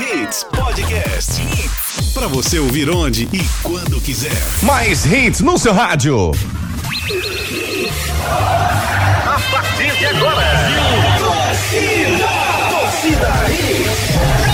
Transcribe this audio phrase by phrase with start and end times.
[0.00, 1.42] Hits Podcast.
[2.12, 4.32] Pra você ouvir onde e quando quiser.
[4.62, 6.32] Mais hits no seu rádio.
[9.26, 10.44] A partir de agora.
[11.18, 12.28] Torcida.
[12.70, 14.53] Torcida Hits.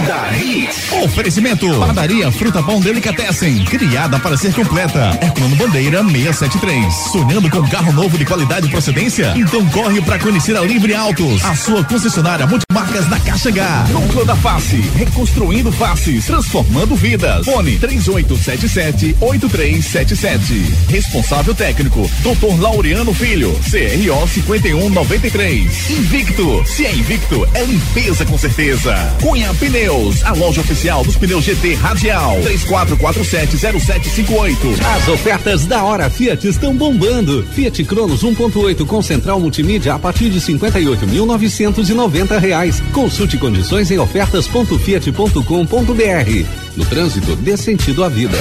[0.00, 0.92] Torcida Hits.
[1.04, 1.66] Oferecimento.
[1.78, 3.64] Padaria Fruta Pão Delicatessen.
[3.64, 5.18] Criada para ser completa.
[5.20, 6.94] Herculano Bandeira 673.
[7.12, 9.34] Sonhando com carro novo de qualidade e procedência?
[9.36, 11.44] Então corre para conhecer a Livre Autos.
[11.44, 13.86] A sua concessionária multimarcas da Caixa H.
[13.90, 14.76] Núcleo da Face.
[14.96, 16.24] Reconstruindo faces.
[16.26, 17.44] Transformando vidas.
[17.44, 20.74] Fone 3877 8377.
[20.88, 22.10] Responsável técnico.
[22.22, 22.60] Dr.
[22.60, 23.52] Laureano Filho.
[23.70, 25.90] CRO 5193.
[25.90, 26.64] Invicto.
[26.66, 28.94] Se é invicto, é limpeza com certeza.
[29.20, 29.52] Cunha
[30.00, 32.40] Pneus, a loja oficial dos pneus GT Radial.
[32.42, 34.56] 34470758.
[34.96, 37.44] As ofertas da hora Fiat estão bombando.
[37.52, 42.82] Fiat Cronos 1.8 com central multimídia a partir de 58.990 reais.
[42.92, 46.46] Consulte condições em ofertas.fiat.com.br.
[46.76, 48.38] No trânsito, dê sentido à vida.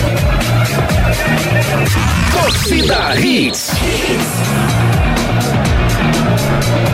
[2.31, 3.72] Torcida Hits.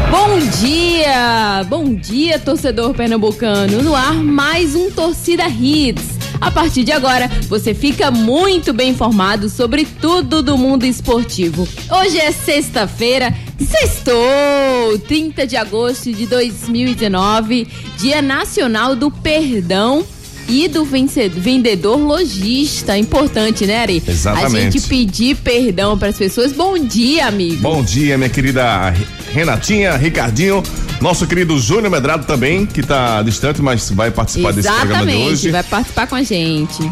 [0.10, 1.64] Bom dia!
[1.68, 3.82] Bom dia, torcedor pernambucano.
[3.82, 6.16] No ar, mais um Torcida Hits.
[6.42, 11.68] A partir de agora, você fica muito bem informado sobre tudo do mundo esportivo.
[11.90, 20.06] Hoje é sexta-feira, sextou, 30 de agosto de 2019, Dia Nacional do Perdão
[20.48, 22.98] e do vendedor lojista.
[22.98, 24.04] Importante, né, Ari?
[24.08, 24.56] Exatamente.
[24.56, 26.52] A gente pedir perdão para as pessoas.
[26.52, 27.62] Bom dia, amigo.
[27.62, 28.94] Bom dia, minha querida
[29.34, 30.64] Renatinha, Ricardinho,
[31.02, 35.34] nosso querido Júnior Medrado também, que está distante, mas vai participar Exatamente, desse programa de
[35.34, 35.52] hoje.
[35.52, 36.92] vai participar com a gente.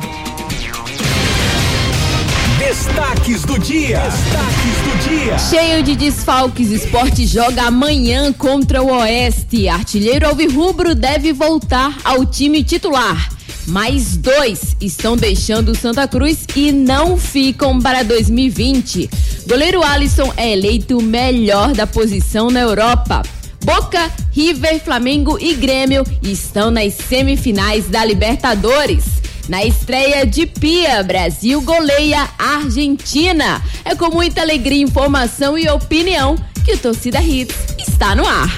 [2.60, 4.00] Destaques do dia.
[4.00, 5.38] Destaques do dia.
[5.38, 9.70] Cheio de desfalques, esporte joga amanhã contra o Oeste.
[9.70, 13.33] Artilheiro Alvirrubro deve voltar ao time titular.
[13.68, 19.10] Mais dois estão deixando Santa Cruz e não ficam para 2020.
[19.48, 23.24] Goleiro Alisson é eleito o melhor da posição na Europa.
[23.64, 29.06] Boca, River, Flamengo e Grêmio estão nas semifinais da Libertadores.
[29.48, 33.62] Na estreia de Pia, Brasil goleia Argentina.
[33.86, 38.58] É com muita alegria, informação e opinião que o Torcida Hits está no ar.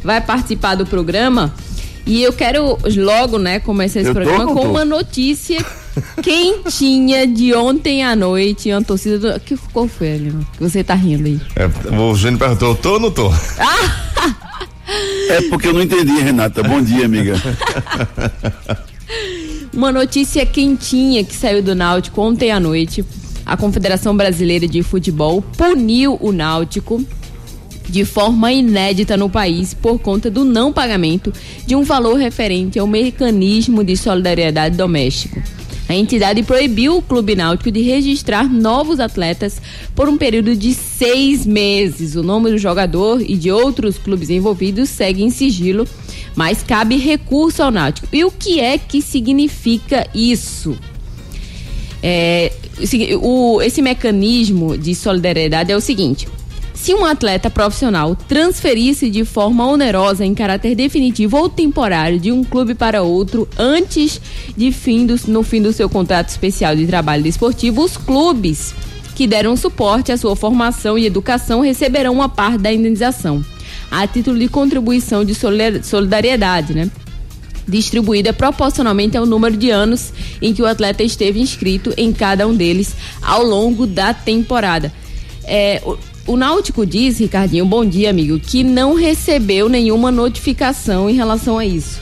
[0.04, 1.54] Vai participar do programa.
[2.06, 4.70] E eu quero logo, né, começar esse Eu programa com tô?
[4.70, 5.64] uma notícia
[6.22, 9.40] quentinha de ontem à noite, uma torcida do...
[9.40, 10.34] que qual foi?
[10.58, 11.40] Que você tá rindo aí?
[11.56, 11.66] É,
[11.98, 13.32] o Júnior perguntou, tô ou não tô?
[15.30, 16.62] É porque eu não entendi, Renata.
[16.62, 17.36] Bom dia, amiga.
[19.74, 23.04] Uma notícia quentinha que saiu do Náutico ontem à noite.
[23.46, 27.04] A Confederação Brasileira de Futebol puniu o Náutico
[27.90, 31.34] de forma inédita no país por conta do não pagamento
[31.66, 35.42] de um valor referente ao mecanismo de solidariedade doméstico.
[35.88, 39.62] A entidade proibiu o Clube Náutico de registrar novos atletas
[39.94, 42.16] por um período de seis meses.
[42.16, 45.86] O nome do jogador e de outros clubes envolvidos segue em sigilo,
[46.36, 48.08] mas cabe recurso ao Náutico.
[48.14, 50.78] E o que é que significa isso?
[52.02, 52.52] É,
[53.22, 56.28] o esse mecanismo de solidariedade é o seguinte:
[56.74, 62.44] se um atleta profissional transferisse de forma onerosa em caráter definitivo ou temporário de um
[62.44, 64.20] clube para outro antes
[64.58, 68.74] de fim do, no fim do seu contrato especial de trabalho desportivo, os clubes
[69.16, 73.46] que deram suporte à sua formação e educação receberão uma parte da indenização,
[73.92, 76.90] a título de contribuição de solidar- solidariedade, né?
[77.68, 80.12] Distribuída proporcionalmente ao número de anos
[80.42, 84.92] em que o atleta esteve inscrito em cada um deles ao longo da temporada.
[85.46, 85.98] É, o,
[86.34, 91.66] o Náutico diz, Ricardinho, bom dia, amigo, que não recebeu nenhuma notificação em relação a
[91.66, 92.00] isso.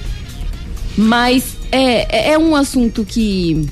[0.97, 3.65] Mas é, é- é um assunto que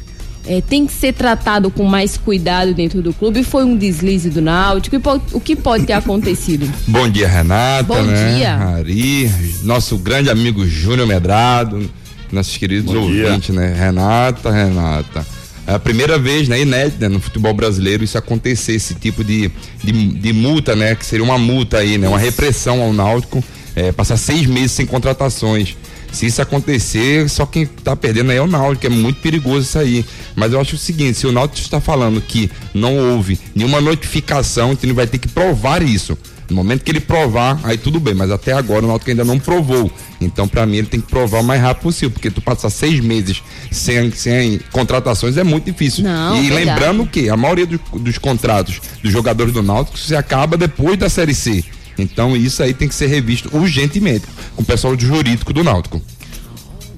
[0.46, 3.44] é, tem que ser tratado com mais cuidado dentro do clube.
[3.44, 4.96] Foi um deslize do Náutico.
[4.96, 5.02] E
[5.34, 6.72] o que pode ter acontecido?
[6.88, 7.84] Bom dia, Renata.
[7.84, 8.36] Bom né?
[8.36, 8.56] dia.
[8.56, 9.32] Ari,
[9.64, 11.90] nosso grande amigo Júnior Medrado,
[12.32, 13.28] nossos queridos Bom dia.
[13.28, 13.74] ouvintes, né?
[13.78, 15.26] Renata, Renata.
[15.68, 19.52] É a primeira vez, né, inédita no futebol brasileiro, isso acontecer, esse tipo de,
[19.84, 20.96] de, de multa, né?
[20.96, 22.08] Que seria uma multa aí, né?
[22.08, 23.44] Uma repressão ao Náutico,
[23.76, 25.78] é, passar seis meses sem contratações.
[26.12, 29.80] Se isso acontecer, só quem tá perdendo aí é o Náutico, é muito perigoso isso
[29.80, 30.06] aí.
[30.36, 34.72] Mas eu acho o seguinte, se o Náutico está falando que não houve nenhuma notificação,
[34.72, 36.18] então ele vai ter que provar isso.
[36.50, 39.38] No momento que ele provar, aí tudo bem, mas até agora o Náutico ainda não
[39.38, 39.92] provou.
[40.20, 43.00] Então, para mim, ele tem que provar o mais rápido possível, porque tu passar seis
[43.00, 46.04] meses sem, sem contratações é muito difícil.
[46.04, 46.66] Não, e verdade.
[46.66, 51.08] lembrando que a maioria dos, dos contratos dos jogadores do Náutico se acaba depois da
[51.08, 51.64] Série C.
[52.02, 54.26] Então, isso aí tem que ser revisto urgentemente
[54.56, 56.02] com o pessoal jurídico do Náutico.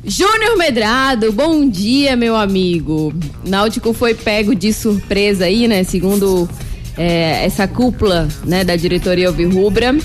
[0.03, 3.13] Júnior Medrado, bom dia, meu amigo.
[3.45, 5.83] Náutico foi pego de surpresa aí, né?
[5.83, 6.49] Segundo
[6.97, 9.95] é, essa cúpula, né, da diretoria Alvirrubra.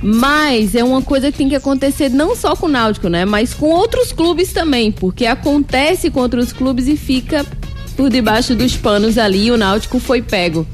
[0.00, 3.24] Mas é uma coisa que tem que acontecer não só com o Náutico, né?
[3.24, 7.46] Mas com outros clubes também, porque acontece com outros clubes e fica
[7.96, 9.50] por debaixo dos panos ali.
[9.50, 10.66] O Náutico foi pego.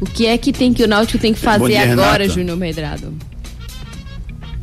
[0.00, 2.28] O que é que tem que o Náutico tem que fazer dia, agora.
[2.28, 3.12] Júnior Medrado?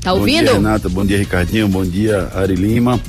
[0.01, 0.43] Tá Bom ouvindo?
[0.43, 0.87] dia, Renata.
[0.87, 1.67] Bom dia, Ricardinho.
[1.67, 2.99] Bom dia, Ari Lima.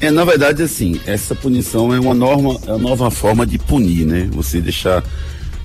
[0.00, 4.04] É, na verdade, assim, essa punição é uma norma, é uma nova forma de punir,
[4.04, 4.28] né?
[4.32, 5.02] Você deixar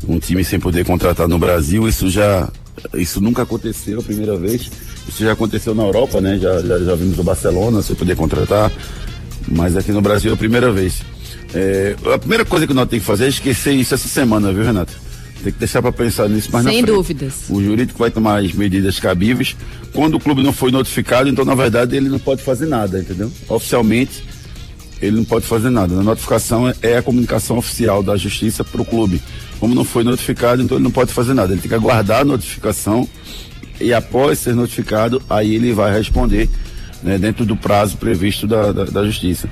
[0.08, 2.48] um time sem poder contratar no Brasil, isso já,
[2.94, 4.70] isso nunca aconteceu a primeira vez.
[5.08, 6.38] Isso já aconteceu na Europa, né?
[6.38, 8.72] Já, já, já vimos o Barcelona sem poder contratar,
[9.48, 11.02] mas aqui no Brasil é a primeira vez.
[11.54, 14.64] É, a primeira coisa que nós temos que fazer é esquecer isso essa semana, viu,
[14.64, 15.07] Renato?
[15.44, 16.94] Tem que deixar para pensar nisso mais na Sem frente.
[16.96, 17.34] dúvidas.
[17.50, 19.56] O jurídico vai tomar as medidas cabíveis.
[19.94, 23.32] Quando o clube não foi notificado, então, na verdade, ele não pode fazer nada, entendeu?
[23.48, 24.24] Oficialmente,
[25.02, 25.94] ele não pode fazer nada.
[26.00, 29.22] A notificação é- é a comunicação oficial da justiça para o clube.
[29.60, 31.54] Como não foi notificado, então ele não pode fazer nada.
[31.54, 33.08] Ele tem que aguardar a notificação
[33.80, 36.50] e após ser notificado, aí ele vai responder
[37.04, 39.48] né, dentro do prazo previsto da, da, da justiça.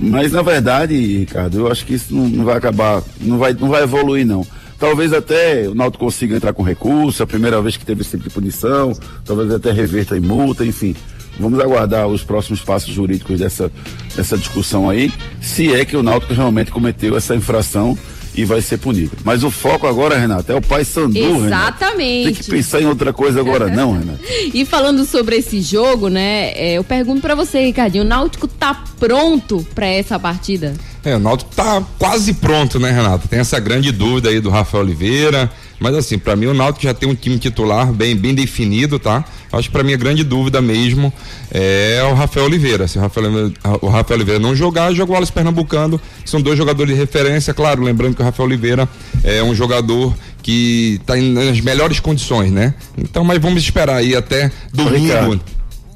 [0.00, 3.68] Mas na verdade, Ricardo, eu acho que isso não, não vai acabar, não vai, não
[3.68, 4.44] vai evoluir não.
[4.82, 8.24] Talvez até o Náutico consiga entrar com recurso, a primeira vez que teve esse tipo
[8.24, 8.92] de punição,
[9.24, 10.96] talvez até reverta em multa, enfim.
[11.38, 13.70] Vamos aguardar os próximos passos jurídicos dessa,
[14.16, 17.96] dessa discussão aí, se é que o Náutico realmente cometeu essa infração
[18.34, 19.12] e vai ser punido.
[19.22, 21.44] Mas o foco agora, Renato, é o pai Sandu, Renato.
[21.44, 22.24] Exatamente.
[22.24, 24.18] Tem que pensar em outra coisa agora não, Renato.
[24.52, 26.50] E falando sobre esse jogo, né?
[26.56, 30.74] é, eu pergunto pra você, Ricardinho, o Náutico tá pronto pra essa partida?
[31.04, 33.26] É, o Náutico tá quase pronto, né, Renato?
[33.26, 35.50] Tem essa grande dúvida aí do Rafael Oliveira,
[35.80, 39.24] mas assim, pra mim o Náutico já tem um time titular bem bem definido, tá?
[39.52, 41.12] Acho que pra mim a grande dúvida mesmo
[41.50, 42.86] é o Rafael Oliveira.
[42.86, 46.00] Se o Rafael, o Rafael Oliveira não jogar, joga o Wallace Pernambucano.
[46.24, 48.88] São dois jogadores de referência, claro, lembrando que o Rafael Oliveira
[49.24, 52.74] é um jogador que tá em- nas melhores condições, né?
[52.96, 55.04] Então, mas vamos esperar aí até domingo.
[55.06, 55.40] Ricardo.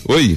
[0.08, 0.36] Oi.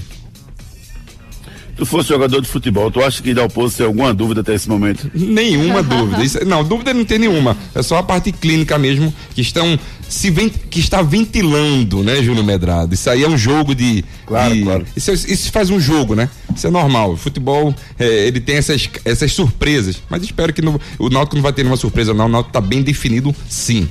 [1.80, 5.10] Tu fosse jogador de futebol, tu acha que Dalpozo tem alguma dúvida até esse momento?
[5.16, 6.24] Nenhuma dúvida.
[6.24, 7.58] Isso- não, dúvida não tem nenhuma.
[7.74, 12.44] É só a parte clínica mesmo que estão se ven- que está ventilando, né, Júnior
[12.46, 12.94] Medrado?
[12.94, 14.04] Isso aí é um jogo de.
[14.26, 14.86] Claro, de- claro.
[14.96, 16.30] Isso, isso faz um jogo, né?
[16.56, 17.14] Isso é normal.
[17.14, 19.98] O futebol, é, ele tem essas, essas surpresas.
[20.10, 22.26] Mas espero que no- o Náutico não vai ter nenhuma surpresa, não.
[22.26, 23.88] O Náutico tá bem definido, sim.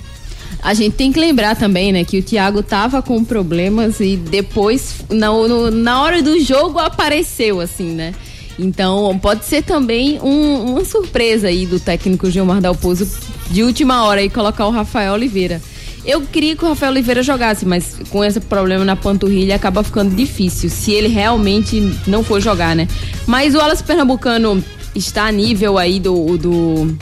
[0.62, 4.96] A gente tem que lembrar também, né, que o Thiago tava com problemas e depois,
[5.08, 8.12] na, no- na hora do jogo, apareceu, assim, né?
[8.58, 13.08] Então, pode ser também um- uma surpresa aí do técnico Gilmar Dalpozo
[13.50, 15.62] de última hora e colocar o Rafael Oliveira.
[16.04, 20.14] Eu queria que o Rafael Oliveira jogasse, mas com esse problema na panturrilha acaba ficando
[20.14, 22.88] difícil, se ele realmente não for jogar, né?
[23.26, 24.62] Mas o Alas Pernambucano
[24.94, 26.96] está a nível aí do, do,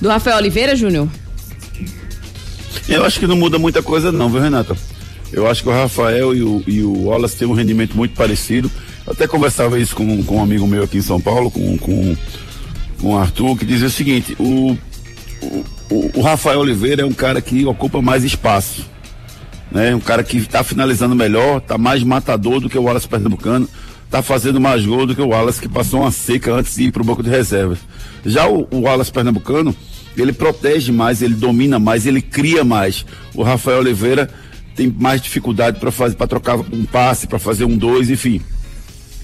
[0.00, 1.08] do Rafael Oliveira, Júnior?
[2.88, 4.76] Eu acho que não muda muita coisa não, viu, Renata?
[5.32, 8.70] Eu acho que o Rafael e o, e o Wallace têm um rendimento muito parecido.
[9.06, 12.16] Eu até conversava isso com, com um amigo meu aqui em São Paulo, com, com,
[13.00, 14.76] com o Arthur, que dizia o seguinte, o,
[15.42, 15.64] o,
[16.14, 18.86] o- Rafael Oliveira é um cara que ocupa mais espaço.
[19.70, 19.94] Né?
[19.94, 23.68] Um cara que está finalizando melhor, está mais matador do que o Wallace Pernambucano,
[24.06, 26.90] está fazendo mais gol do que o Wallace que passou uma seca antes de ir
[26.92, 27.78] para o banco de reservas.
[28.24, 29.76] Já o, o Wallace Pernambucano,
[30.22, 33.04] ele protege mais, ele domina mais, ele cria mais.
[33.34, 34.28] O Rafael Oliveira
[34.74, 38.40] tem mais dificuldade para fazer, para trocar um passe, para fazer um dois, enfim.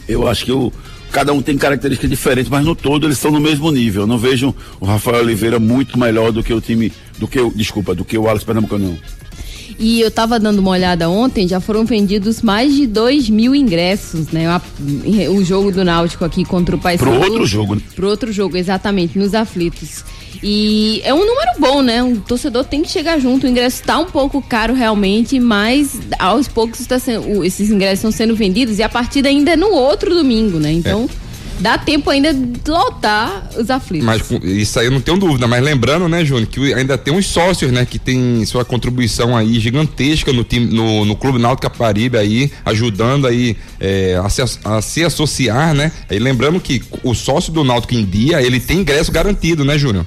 [0.08, 0.72] Eu acho que o,
[1.12, 4.02] cada um tem características diferentes, mas no todo eles estão no mesmo nível.
[4.02, 7.50] Eu não vejo o Rafael Oliveira muito melhor do que o time, do que o,
[7.54, 8.88] desculpa, do que o Wallace Pernambucano.
[8.88, 8.98] não.
[9.78, 14.28] E eu tava dando uma olhada ontem, já foram vendidos mais de 2 mil ingressos,
[14.28, 14.60] né?
[15.30, 17.10] O jogo do Náutico aqui contra o Paysandu.
[17.10, 17.82] Pro outro jogo, né?
[17.94, 20.04] Pro outro jogo, exatamente, nos aflitos.
[20.42, 22.02] E é um número bom, né?
[22.02, 23.46] O torcedor tem que chegar junto.
[23.46, 28.12] O ingresso tá um pouco caro realmente, mas aos poucos está sendo, esses ingressos estão
[28.12, 30.72] sendo vendidos e a partida ainda é no outro domingo, né?
[30.72, 31.08] Então,
[31.60, 34.06] Dá tempo ainda de lotar os aflitos.
[34.06, 35.46] Mas isso aí eu não tenho dúvida.
[35.46, 39.60] Mas lembrando, né, Júnior, que ainda tem uns sócios, né, que tem sua contribuição aí
[39.60, 44.82] gigantesca no time, no, no Clube Náutico Caparibe aí, ajudando aí é, a, se, a
[44.82, 45.92] se associar, né?
[46.10, 50.04] E lembrando que o sócio do Náutico em dia, ele tem ingresso garantido, né, Júnior?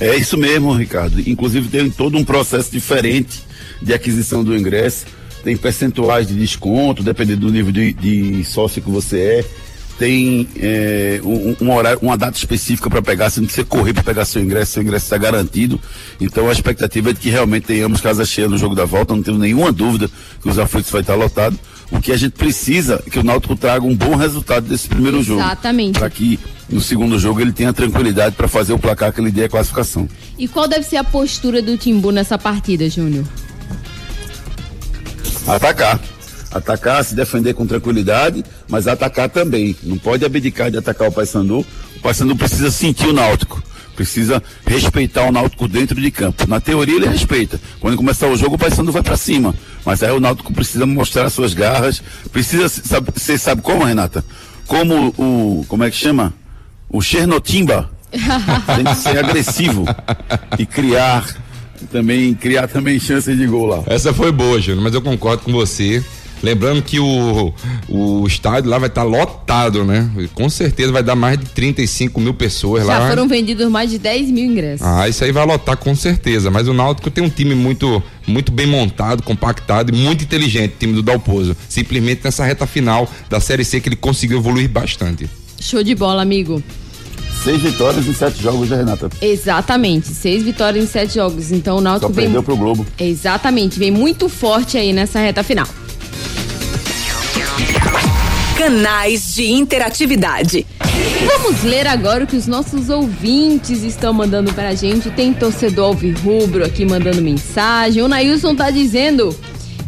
[0.00, 1.20] É isso mesmo, Ricardo.
[1.28, 3.42] Inclusive tem todo um processo diferente
[3.82, 5.06] de aquisição do ingresso.
[5.42, 9.44] Tem percentuais de desconto, dependendo do nível de, de sócio que você é.
[9.98, 14.04] Tem é, um, um horário, uma data específica para pegar, você não precisa correr para
[14.04, 15.80] pegar seu ingresso, seu ingresso está garantido.
[16.20, 19.22] Então a expectativa é de que realmente tenhamos casa cheia no jogo da volta, não
[19.24, 20.08] tenho nenhuma dúvida
[20.40, 21.58] que os aflitos vai estar lotado.
[21.90, 25.22] O que a gente precisa é que o Náutico traga um bom resultado desse primeiro
[25.22, 25.40] jogo.
[25.40, 25.98] Exatamente.
[25.98, 29.44] Para que no segundo jogo ele tenha tranquilidade para fazer o placar que ele dê
[29.44, 30.08] a classificação.
[30.38, 33.24] E qual deve ser a postura do Timbu nessa partida, Júnior?
[35.46, 35.98] Atacar.
[36.50, 39.74] Atacar, se defender com tranquilidade, mas atacar também.
[39.82, 41.64] Não pode abdicar de atacar o Paysandu.
[41.96, 43.62] O Paysandu precisa sentir o Náutico.
[43.98, 46.46] Precisa respeitar o Náutico dentro de campo.
[46.46, 47.60] Na teoria ele respeita.
[47.80, 49.52] Quando começar o jogo, o Paysandu vai para cima.
[49.84, 52.00] Mas aí o Náutico precisa mostrar as suas garras.
[52.30, 54.24] Precisa, sabe, você sabe como, Renata?
[54.68, 56.32] Como o, como é que chama?
[56.88, 57.90] O Chernotimba.
[58.12, 59.84] Tem que ser agressivo
[60.56, 61.26] e criar
[61.90, 63.82] também criar também chances de gol lá.
[63.86, 66.04] Essa foi boa, Júnior, mas eu concordo com você.
[66.42, 67.52] Lembrando que o,
[67.88, 70.10] o estádio lá vai estar lotado, né?
[70.34, 73.08] Com certeza vai dar mais de 35 mil pessoas Já lá.
[73.08, 74.86] foram vendidos mais de 10 mil ingressos.
[74.86, 76.50] Ah, isso aí vai lotar com certeza.
[76.50, 80.78] Mas o Náutico tem um time muito, muito bem montado, compactado e muito inteligente, o
[80.78, 81.56] time do Dalpozo.
[81.68, 85.28] Simplesmente nessa reta final da Série C que ele conseguiu evoluir bastante.
[85.60, 86.62] Show de bola, amigo.
[87.42, 89.08] Seis vitórias em sete jogos, né, Renata?
[89.22, 91.52] Exatamente, seis vitórias em sete jogos.
[91.52, 92.24] Então o Só Náutico vem.
[92.24, 92.86] perdeu pro Globo.
[92.98, 95.66] Exatamente, vem muito forte aí nessa reta final.
[98.68, 100.66] Canais de interatividade.
[101.26, 105.08] Vamos ler agora o que os nossos ouvintes estão mandando pra gente.
[105.08, 108.02] Tem torcedor alvirrubro aqui mandando mensagem.
[108.02, 109.34] O Nailson tá dizendo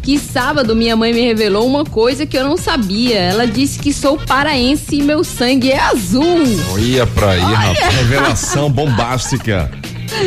[0.01, 3.19] que sábado minha mãe me revelou uma coisa que eu não sabia.
[3.19, 6.41] Ela disse que sou paraense e meu sangue é azul.
[6.73, 7.95] Olha pra aí, rapaz.
[7.97, 9.69] Revelação bombástica.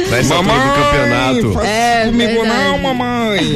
[0.09, 1.53] Nessa altura do campeonato.
[1.55, 2.69] faz É comigo verdade.
[2.69, 3.55] não, mamãe.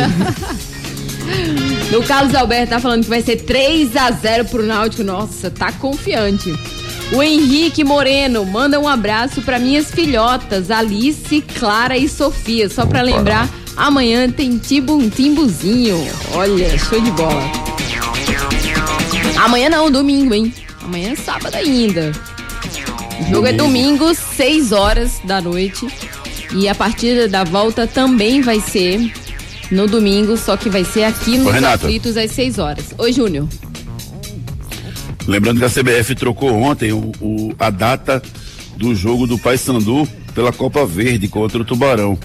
[1.97, 5.03] O Carlos Alberto tá falando que vai ser 3 a 0 pro Náutico.
[5.03, 6.55] Nossa, tá confiante.
[7.13, 12.69] O Henrique Moreno manda um abraço para minhas filhotas, Alice, Clara e Sofia.
[12.69, 16.07] Só pra lembrar, amanhã tem tibum timbuzinho.
[16.35, 17.43] Olha, show de bola.
[19.43, 20.53] Amanhã não, domingo, hein?
[20.83, 22.13] Amanhã é sábado ainda.
[23.21, 25.89] O jogo é domingo, 6 horas da noite.
[26.55, 29.11] E a partida da volta também vai ser
[29.71, 31.47] no domingo, só que vai ser aqui nos
[31.87, 32.85] aflitos às 6 horas.
[32.99, 33.47] Oi, Júnior.
[35.27, 38.23] Lembrando que a CBF trocou ontem o, o- a data
[38.77, 42.19] do jogo do Paysandu pela Copa Verde contra o Tubarão.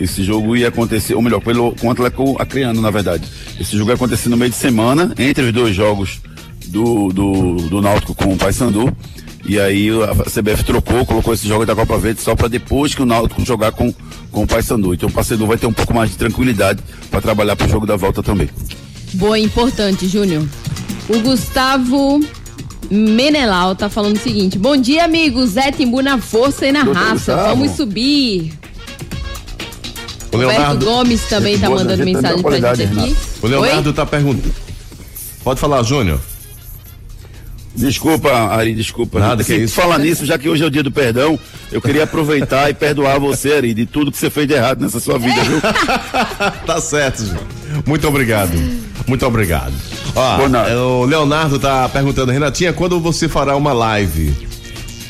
[0.00, 3.24] Esse jogo ia acontecer, ou melhor, pelo, com o Atlético Acreano, na verdade.
[3.60, 6.20] Esse jogo ia acontecer no meio de semana, entre os dois jogos
[6.66, 8.90] do, do, do Náutico com o Paysandu.
[9.44, 13.02] E aí a CBF trocou, colocou esse jogo da Copa Verde só para depois que
[13.02, 13.92] o Náutico jogar com,
[14.30, 14.94] com o Paysandu.
[14.94, 16.80] Então o Paysandu vai ter um pouco mais de tranquilidade
[17.10, 18.48] para trabalhar para o jogo da volta também.
[19.14, 20.44] Boa, importante, Júnior.
[21.08, 22.20] O Gustavo
[22.90, 25.50] Menelau tá falando o seguinte: Bom dia, amigos.
[25.50, 27.34] Zé Timbu na força e na Doutor raça.
[27.34, 27.48] Gustavo.
[27.48, 28.52] Vamos subir.
[30.30, 33.16] O Roberto Leonardo, Gomes também tá boa, mandando gente, mensagem pra gente aqui.
[33.42, 34.54] o Leonardo tá perguntando.
[35.44, 36.20] Pode falar, Júnior.
[37.74, 39.18] Desculpa, Ari, desculpa.
[39.18, 39.74] Nada, que Se é isso.
[39.74, 41.38] Falar nisso, já que hoje é o dia do perdão,
[41.70, 45.00] eu queria aproveitar e perdoar você, Ari, de tudo que você fez de errado nessa
[45.00, 45.60] sua vida, viu?
[46.66, 47.42] tá certo, Júnior.
[47.86, 48.52] Muito obrigado.
[49.06, 49.72] Muito obrigado.
[50.14, 50.38] Ó,
[50.68, 54.32] é, o Leonardo tá perguntando, Renatinha, quando você fará uma live?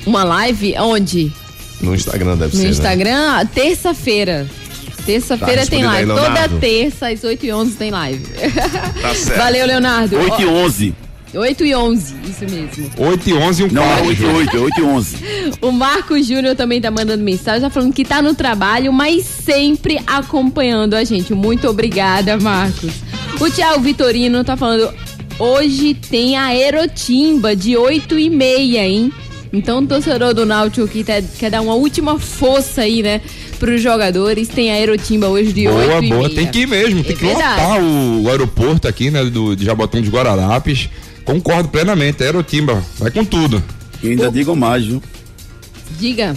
[0.07, 1.33] Uma live onde?
[1.81, 2.65] No Instagram deve No ser.
[2.65, 2.71] né?
[2.71, 4.47] Instagram, terça-feira.
[5.05, 6.47] Terça-feira Tá tem respondido aí, live.
[6.49, 8.25] Toda terça, às 8 e 11 tem live.
[9.03, 9.39] Tá certo.
[9.39, 10.17] Valeu, Leonardo.
[10.17, 10.95] 8 e 11.
[11.01, 11.02] Ó,
[11.35, 12.91] 8 e 11, isso mesmo.
[12.99, 14.07] 8 e 11 e um Não, é quarto.
[14.09, 14.37] 8 e Júnior.
[14.43, 15.17] 8, é 8 e 11.
[15.63, 19.99] O Marco Júnior também tá mandando mensagem, tá falando que tá no trabalho, mas sempre
[20.07, 21.33] acompanhando a gente.
[21.33, 22.93] Muito obrigada, Marcos.
[23.41, 24.93] O Thiago Vitorino tá falando,
[25.39, 29.11] hoje tem a Aerotimba de 8 e meia, hein?
[29.55, 33.21] Então o torcedor do Náutico que tá- quer dar uma última força aí, né,
[33.59, 36.23] pros jogadores, tem a Aerotimba hoje de 8 Boa, e boa.
[36.23, 36.35] meia.
[36.35, 37.03] Tem que ir mesmo.
[37.05, 37.61] Tem É que verdade.
[37.63, 39.25] lotar o, o aeroporto aqui, né?
[39.25, 40.89] Do, de Jabotão dos Guararapes.
[41.25, 42.23] Concordo plenamente.
[42.23, 42.83] Aerotimba.
[42.99, 43.63] Vai com tudo.
[44.03, 45.03] E ainda digo mais, viu?
[45.99, 46.35] Diga.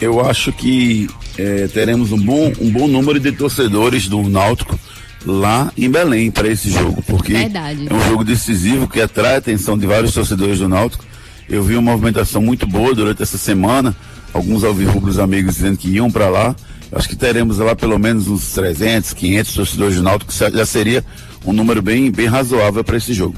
[0.00, 1.08] Eu acho que
[1.38, 4.78] eh, teremos um bom, um bom número de torcedores do Náutico
[5.24, 7.86] lá em Belém para esse jogo, porque Verdade.
[7.88, 11.04] é um jogo decisivo que atrai a atenção de vários torcedores do Náutico.
[11.48, 13.94] Eu vi uma movimentação muito boa durante essa semana,
[14.32, 16.54] alguns alvirrubros amigos dizendo que iam para lá.
[16.92, 21.04] Acho que teremos lá pelo menos uns 300, 500 torcedores do Náutico, que já seria
[21.44, 23.36] um número bem, bem razoável para esse jogo.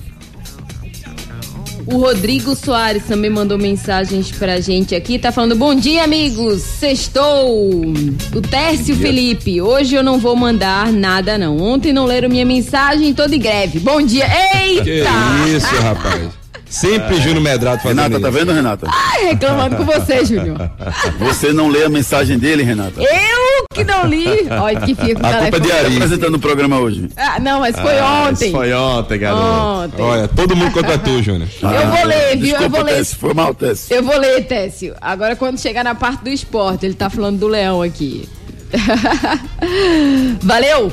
[1.87, 5.21] O Rodrigo Soares também mandou mensagens pra gente aqui.
[5.21, 6.61] Tá falando: Bom dia, amigos.
[6.63, 7.93] Sextou.
[8.35, 9.61] O Tércio Felipe.
[9.63, 11.59] Hoje eu não vou mandar nada, não.
[11.59, 13.79] Ontem não leram minha mensagem, tô de greve.
[13.79, 14.27] Bom dia.
[14.27, 14.85] Eita!
[14.85, 16.46] Que isso, rapaz.
[16.69, 18.39] Sempre Júnior Medrado fazendo Renata, tá isso.
[18.39, 18.87] vendo, Renata?
[18.91, 20.59] Ai, reclamando com você, Júnior.
[21.21, 23.01] Você não lê a mensagem dele, Renata?
[23.01, 24.27] Eu que não li.
[24.51, 25.73] Olha que fica com o A culpa é de.
[25.73, 25.95] Ari.
[25.97, 27.09] apresentando o programa hoje.
[27.17, 28.51] Ah, não, mas foi Ah, ontem.
[28.51, 29.45] Foi ontem, garoto.
[29.45, 30.03] Ontem.
[30.03, 31.49] Olha, todo mundo contra tu, Júnior.
[31.63, 32.47] Eu vou ler, viu?
[32.57, 32.95] Eu Desculpa, vou ler.
[32.97, 33.91] Tess, foi mal, Tess.
[33.91, 34.95] Eu vou ler, Técio.
[35.01, 38.29] Agora, quando chegar na parte do esporte, ele tá falando do leão aqui.
[40.43, 40.91] Valeu!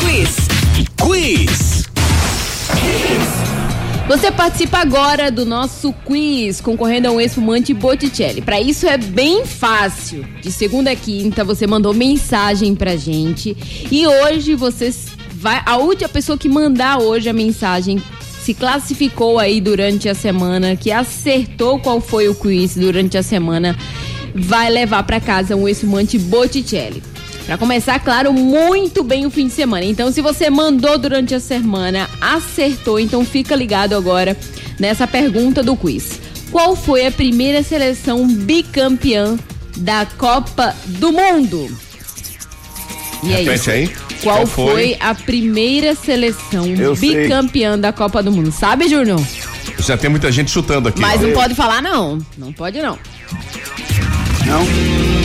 [0.00, 0.36] Quiz.
[0.96, 1.55] Quiz.
[4.08, 8.40] Você participa agora do nosso quiz concorrendo a um espumante Botticelli.
[8.40, 10.24] Para isso é bem fácil.
[10.40, 13.56] De segunda a quinta você mandou mensagem pra gente
[13.90, 14.94] e hoje você
[15.32, 18.00] vai a última pessoa que mandar hoje a mensagem
[18.40, 23.76] se classificou aí durante a semana, que acertou qual foi o quiz durante a semana,
[24.32, 27.02] vai levar pra casa um espumante Botticelli.
[27.46, 29.84] Pra começar, claro, muito bem o fim de semana.
[29.84, 34.36] Então, se você mandou durante a semana, acertou, então fica ligado agora
[34.80, 36.20] nessa pergunta do quiz.
[36.50, 39.38] Qual foi a primeira seleção bicampeã
[39.76, 41.68] da Copa do Mundo?
[43.22, 43.70] E é Repete isso.
[43.70, 43.88] aí.
[44.22, 44.72] Qual, Qual foi?
[44.72, 44.96] foi?
[45.00, 47.22] a primeira seleção Eu sei.
[47.24, 48.50] bicampeã da Copa do Mundo?
[48.50, 49.20] Sabe, Júnior?
[49.78, 51.00] Já tem muita gente chutando aqui.
[51.00, 52.18] Mas não pode falar, não.
[52.36, 52.98] Não pode, não.
[54.46, 55.15] Não?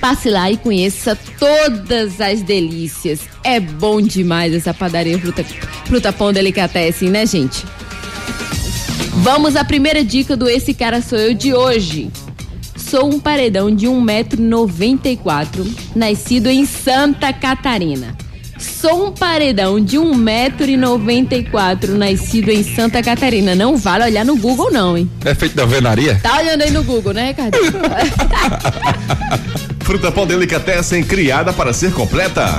[0.00, 3.20] Passe lá e conheça todas as delícias.
[3.42, 5.44] É bom demais essa padaria Fruta,
[5.86, 7.64] Fruta Pão Delicatessen, né, gente?
[9.24, 12.10] Vamos à primeira dica do Esse Cara Sou Eu de hoje.
[12.76, 18.14] Sou um paredão de 1,94m, nascido em Santa Catarina.
[18.58, 23.54] Sou um paredão de 1,94m, nascido em Santa Catarina.
[23.54, 25.10] Não vale olhar no Google, não, hein?
[25.24, 26.20] É feito da alvenaria?
[26.22, 27.56] Tá olhando aí no Google, né, Ricardo?
[29.80, 32.58] Fruta Pão Delicatessen, criada para ser completa.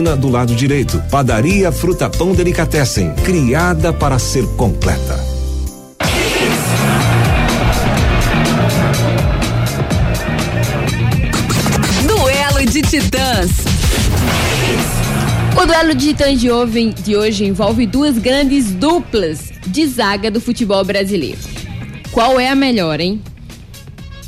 [0.01, 1.01] do lado direito.
[1.11, 5.19] Padaria Fruta Pão Delicatessen, criada para ser completa.
[12.05, 13.51] Duelo de Titãs.
[15.61, 20.41] O duelo de titãs de hoje, de hoje envolve duas grandes duplas de zaga do
[20.41, 21.37] futebol brasileiro.
[22.11, 23.21] Qual é a melhor, hein?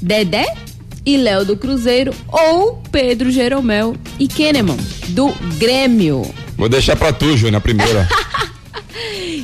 [0.01, 0.45] Dedé
[1.05, 4.77] e Léo do Cruzeiro ou Pedro Jeromel e Kahneman
[5.09, 6.23] do Grêmio?
[6.57, 8.07] Vou deixar pra tu, Júnior, a primeira.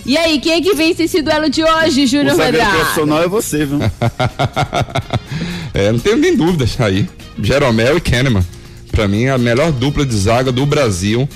[0.05, 2.77] E aí, quem é que vence esse duelo de hoje, O Júnior Medrado?
[2.77, 3.79] profissional é você, viu?
[5.73, 7.07] é, não tenho nem dúvidas aí.
[7.41, 8.43] Jeromel e Kahneman.
[8.91, 11.29] Pra mim, a melhor dupla de zaga do Brasil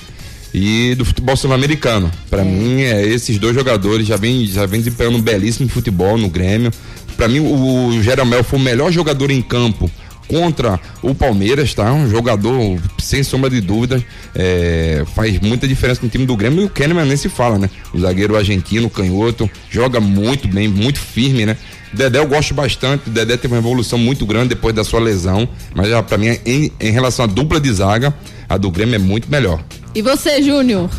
[0.54, 2.12] e do futebol sul-americano.
[2.30, 6.30] Pra mim, é, esses dois jogadores já vem, já vem desempenhando um belíssimo futebol no
[6.30, 6.72] Grêmio.
[7.16, 9.90] Pra mim, o, o Jeromel foi o melhor jogador em campo
[10.34, 11.94] contra o Palmeiras, tá?
[11.94, 14.02] Um jogador, sem sombra de dúvidas,
[14.34, 17.70] é, faz muita diferença no time do Grêmio e o Kahneman nem se fala, né?
[17.94, 21.56] O zagueiro argentino, canhoto, joga muito bem, muito firme, né?
[21.94, 25.48] Dedé eu gosto bastante, o Dedé teve uma evolução muito grande depois da sua lesão,
[25.76, 28.12] mas para mim, em, em relação à dupla de zaga,
[28.50, 29.64] a do Grêmio é muito melhor.
[29.94, 30.90] E você, Júnior?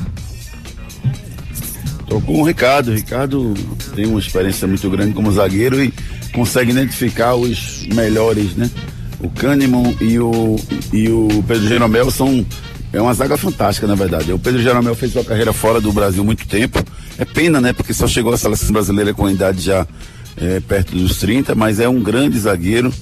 [2.06, 2.92] Tô com o Ricardo.
[2.92, 3.54] O Ricardo
[3.96, 5.92] tem uma experiência muito grande como zagueiro e
[6.32, 8.70] consegue identificar os melhores, né?
[9.24, 10.56] O Kahneman e o,
[10.92, 12.44] e o Pedro Jeromel são.
[12.92, 14.32] É uma zaga fantástica, na verdade.
[14.32, 16.78] O Pedro Jeromel fez sua carreira fora do Brasil muito tempo.
[17.18, 17.72] É pena, né?
[17.72, 19.86] Porque só chegou à seleção brasileira com a idade já
[20.36, 22.92] é, perto dos 30, mas é um grande zagueiro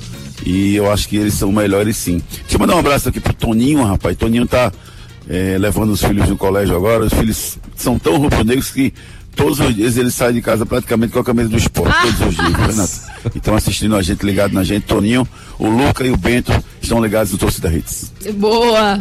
[0.47, 2.23] e eu acho que eles são melhores sim.
[2.43, 4.17] Deixa eu mandar um abraço aqui pro Toninho, rapaz.
[4.17, 4.73] Toninho tá
[5.29, 7.05] é, levando os filhos no colégio agora.
[7.05, 8.95] Os filhos são tão rubro-negros que
[9.35, 12.35] todos os dias eles saem de casa praticamente com a camisa do esporte, todos os
[12.37, 13.02] dias, Renato.
[13.35, 15.27] Então assistindo a gente, ligado na gente, Toninho,
[15.59, 18.13] o Luca e o Bento estão ligados no Torcida Hits.
[18.35, 18.99] Boa!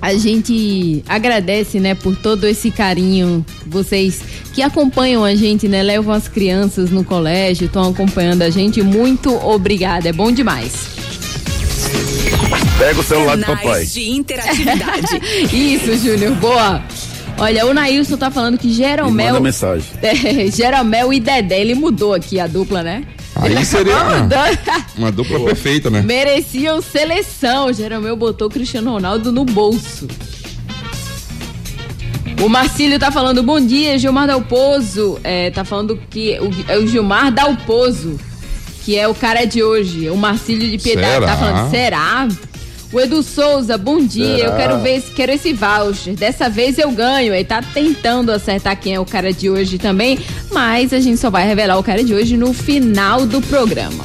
[0.00, 3.44] A gente agradece, né, por todo esse carinho.
[3.66, 4.20] Vocês
[4.52, 8.82] que acompanham a gente, né, levam as crianças no colégio, estão acompanhando a gente.
[8.82, 10.72] Muito obrigada, é bom demais.
[12.78, 13.86] Pega o celular do Canais papai.
[13.86, 15.20] de interatividade.
[15.56, 16.82] Isso, Júnior, boa.
[17.38, 19.28] Olha, o Nailson tá falando que Jeromel.
[19.28, 19.86] manda mensagem.
[20.02, 23.04] É, Jeromel e Dedé, ele mudou aqui a dupla, né?
[23.36, 24.28] Aí seria uma,
[24.96, 26.02] uma dupla perfeita, né?
[26.02, 27.72] Mereciam seleção.
[27.72, 30.06] Jeromel botou o Cristiano Ronaldo no bolso.
[32.42, 35.18] O Marcílio tá falando, bom dia, Gilmar Dalpozo.
[35.24, 38.18] É, tá falando que o, é o Gilmar Dalpozo,
[38.84, 40.10] que é o cara de hoje.
[40.10, 41.26] O Marcílio de Piedade Será?
[41.26, 42.28] tá falando, será?
[42.94, 44.44] O Edu Souza, bom dia.
[44.44, 46.14] Eu quero ver, esse- quero esse voucher.
[46.14, 47.34] Dessa vez eu ganho.
[47.34, 50.16] Ele tá tentando acertar quem é o cara de hoje também,
[50.52, 54.04] mas a gente só vai revelar o cara de hoje no final do programa.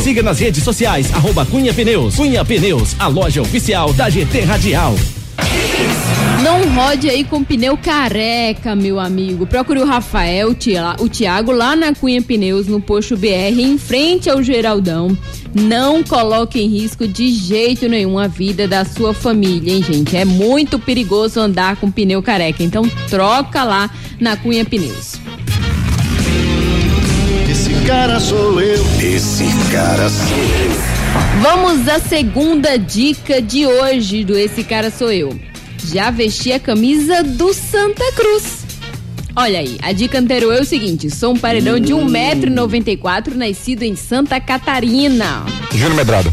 [0.00, 2.14] Siga nas redes sociais, arroba Cunha Pneus.
[2.16, 4.94] Cunha Pneus, a loja oficial da GT Radial.
[6.42, 9.46] Não rode aí com pneu careca, meu amigo.
[9.46, 13.78] Procure o Rafael, o Tia- o Thiago lá na Cunha Pneus, no Posto BR, em
[13.78, 15.16] frente ao Geraldão.
[15.54, 20.16] Não coloque em risco de jeito nenhum a vida da sua família, hein, gente?
[20.16, 22.62] É muito perigoso andar com pneu careca.
[22.62, 25.14] Então troca lá na Cunha Pneus.
[27.82, 28.84] Esse cara sou eu.
[29.00, 31.42] Esse cara sou eu.
[31.42, 35.36] Vamos à segunda dica de hoje do Esse Cara Sou Eu.
[35.86, 38.64] Já vesti a camisa do Santa Cruz.
[39.34, 43.96] Olha aí, a dica anterior é o seguinte: sou um paredão de 1,94m, nascido em
[43.96, 45.44] Santa Catarina.
[45.72, 46.32] Júnior Medrado.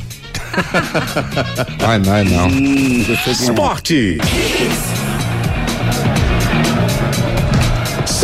[1.81, 2.47] Ai, não, ai, não.
[2.47, 3.31] Hum, é.
[3.31, 4.19] Esporte.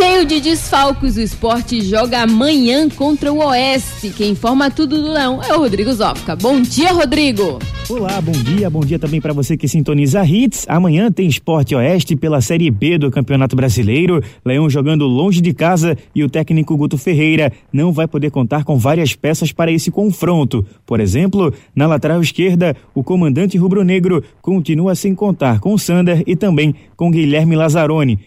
[0.06, 4.10] Cheio de desfalques, o esporte joga amanhã contra o Oeste.
[4.10, 6.36] Quem informa tudo do Leão é o Rodrigo Zofka.
[6.36, 7.58] Bom dia, Rodrigo!
[7.88, 10.64] Olá, bom dia, bom dia também para você que sintoniza Hits.
[10.68, 14.22] Amanhã tem Esporte Oeste pela Série B do Campeonato Brasileiro.
[14.44, 18.76] Leão jogando longe de casa e o técnico Guto Ferreira não vai poder contar com
[18.76, 20.64] várias peças para esse confronto.
[20.84, 26.74] Por exemplo, na lateral esquerda, o comandante rubro-negro continua sem contar com Sander e também
[26.96, 28.18] com Guilherme Lazzaroni.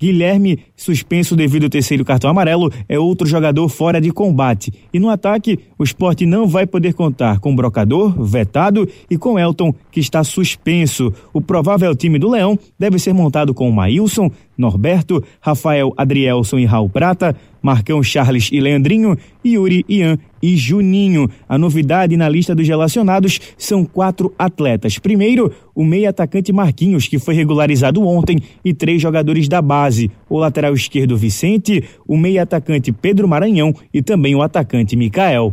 [0.00, 4.72] Guilherme, suspenso devido ao terceiro cartão amarelo, é outro jogador fora de combate.
[4.92, 9.74] E no ataque, o esporte não vai poder contar com Brocador, vetado, e com Elton,
[9.90, 11.12] que está suspenso.
[11.32, 16.88] O provável time do Leão deve ser montado com Maílson, Norberto, Rafael Adrielson e Raul
[16.88, 21.28] Prata, Marcão Charles e Leandrinho, Yuri, Ian e Juninho.
[21.48, 24.98] A novidade na lista dos relacionados são quatro atletas.
[24.98, 30.74] Primeiro, o meio-atacante Marquinhos, que foi regularizado ontem, e três jogadores da base: o lateral
[30.74, 35.52] esquerdo Vicente, o meio-atacante Pedro Maranhão e também o atacante Mikael.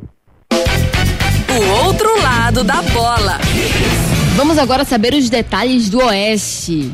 [0.52, 3.40] O outro lado da bola.
[4.36, 6.92] Vamos agora saber os detalhes do Oeste.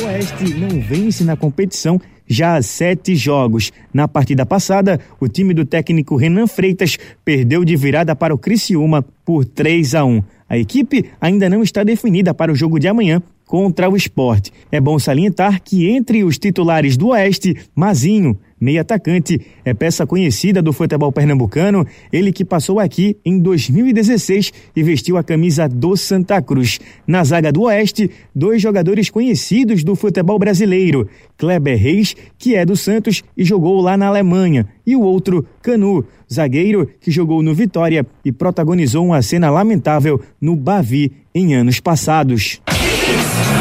[0.00, 3.72] O Oeste não vence na competição já sete jogos.
[3.92, 9.04] Na partida passada, o time do técnico Renan Freitas perdeu de virada para o Criciúma
[9.24, 10.22] por 3 a 1.
[10.48, 14.52] A equipe ainda não está definida para o jogo de amanhã contra o esporte.
[14.70, 20.62] É bom salientar que entre os titulares do Oeste, Mazinho, meia atacante, é peça conhecida
[20.62, 26.40] do futebol pernambucano, ele que passou aqui em 2016 e vestiu a camisa do Santa
[26.40, 26.78] Cruz.
[27.06, 32.76] Na zaga do Oeste, dois jogadores conhecidos do futebol brasileiro, Kleber Reis, que é do
[32.76, 38.06] Santos e jogou lá na Alemanha, e o outro, Canu, zagueiro que jogou no Vitória
[38.24, 42.60] e protagonizou uma cena lamentável no Bavi em anos passados.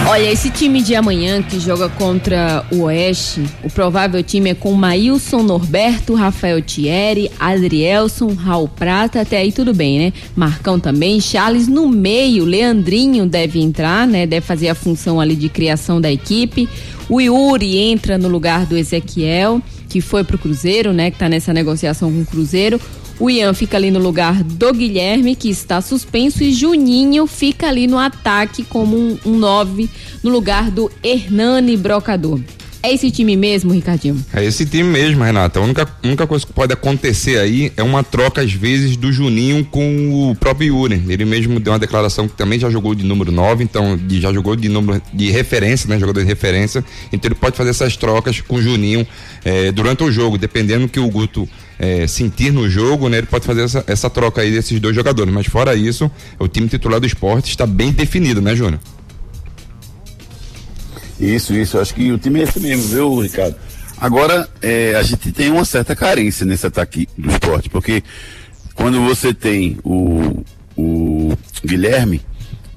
[0.08, 4.72] Olha, esse time de amanhã que joga contra o Oeste, o provável time é com
[4.74, 10.14] Maílson Norberto, Rafael Thierry, Adrielson, Raul Prata, até aí tudo bem, né?
[10.36, 14.28] Marcão também, Charles no meio, Leandrinho deve entrar, né?
[14.28, 16.70] Deve fazer a função ali de criação da equipe.
[17.10, 21.10] O Yuri entra no lugar do Ezequiel, que foi pro Cruzeiro, né?
[21.10, 22.80] Que tá nessa negociação com o Cruzeiro.
[23.20, 27.88] O Ian fica ali no lugar do Guilherme, que está suspenso, e Juninho fica ali
[27.88, 29.90] no ataque como um, um nove
[30.22, 32.42] no lugar do Hernani Brocador.
[32.86, 34.24] É esse time mesmo, Ricardinho?
[34.32, 35.60] É esse time mesmo, Renata.
[35.60, 39.66] A única, única coisa que pode acontecer aí é uma troca, às vezes, do Juninho
[39.66, 41.02] com o próprio Yuri.
[41.08, 44.56] Ele mesmo deu uma declaração que também já jogou de número 9, então já jogou
[44.56, 45.98] de número de referência, né?
[45.98, 46.86] Jogador de referência.
[47.12, 49.08] Então ele pode fazer essas trocas com o Juninho
[49.44, 53.18] eh, durante o jogo, dependendo que o Guto eh, sentir no jogo, né?
[53.18, 55.34] Ele pode fazer essa, essa troca aí desses dois jogadores.
[55.34, 56.10] Mas fora isso,
[56.40, 58.80] o time titular do esporte está bem definido, né, Júnior?
[61.20, 61.80] Isso, isso.
[61.80, 63.56] Acho que o time é esse mesmo, viu, Ricardo?
[63.98, 68.04] Agora, é, a gente tem uma certa carência nesse ataque do esporte, porque
[68.74, 70.44] quando você tem o,
[70.76, 71.34] o
[71.66, 72.22] Guilherme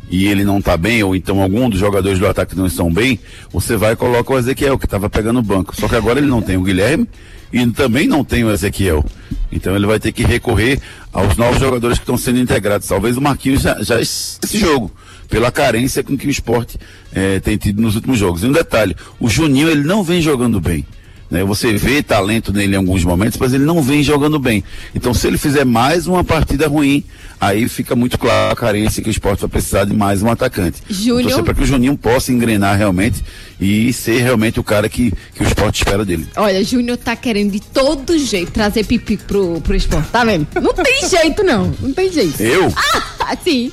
[0.08, 3.18] e ele não tá bem, ou então algum dos jogadores do ataque não estão bem,
[3.52, 5.74] você vai e coloca o Ezequiel, que estava pegando o banco.
[5.74, 7.08] Só que agora ele não tem o Guilherme
[7.52, 9.04] e também não tem o Ezequiel.
[9.50, 10.80] Então ele vai ter que recorrer
[11.12, 12.86] aos novos jogadores que estão sendo integrados.
[12.86, 14.92] Talvez o Marquinhos já, já esse jogo
[15.28, 16.78] pela carência com que o esporte
[17.12, 18.42] eh, tem tido nos últimos jogos.
[18.42, 20.86] E um detalhe, o Juninho ele não vem jogando bem.
[21.30, 21.44] Né?
[21.44, 24.64] Você vê talento nele em alguns momentos, mas ele não vem jogando bem.
[24.94, 27.04] Então, se ele fizer mais uma partida ruim,
[27.40, 30.82] aí fica muito claro a carência que o esporte vai precisar de mais um atacante.
[30.88, 31.42] Júnior.
[31.42, 33.22] para que o Juninho possa engrenar realmente
[33.60, 36.26] e ser realmente o cara que, que o esporte espera dele.
[36.36, 40.46] Olha, Júnior tá querendo de todo jeito trazer pipi pro, pro esporte, tá vendo?
[40.60, 41.74] Não tem jeito, não.
[41.80, 42.40] Não tem jeito.
[42.40, 42.72] Eu?
[43.20, 43.70] Ah, sim.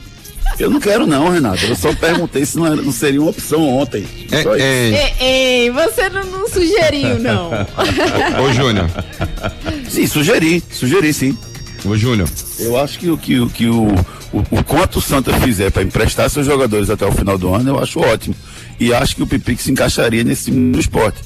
[0.60, 1.66] Eu não quero não, Renato.
[1.66, 4.06] Eu só perguntei se não, era- não seria uma opção ontem.
[4.44, 4.66] Só isso.
[4.66, 7.52] Ei, ei, você não, não sugeriu, não.
[8.44, 8.90] Ô, Júnior.
[9.90, 11.38] Sim, sugeri, sugeri sim.
[11.84, 12.30] Ô, Júnior.
[12.60, 13.88] Eu acho que, o- que, o- que o,
[14.34, 17.72] o, o quanto o Santa fizer para emprestar seus jogadores até o final do ano,
[17.72, 18.36] eu acho ótimo.
[18.80, 21.20] E acho que o Pipic se encaixaria nesse time do esporte.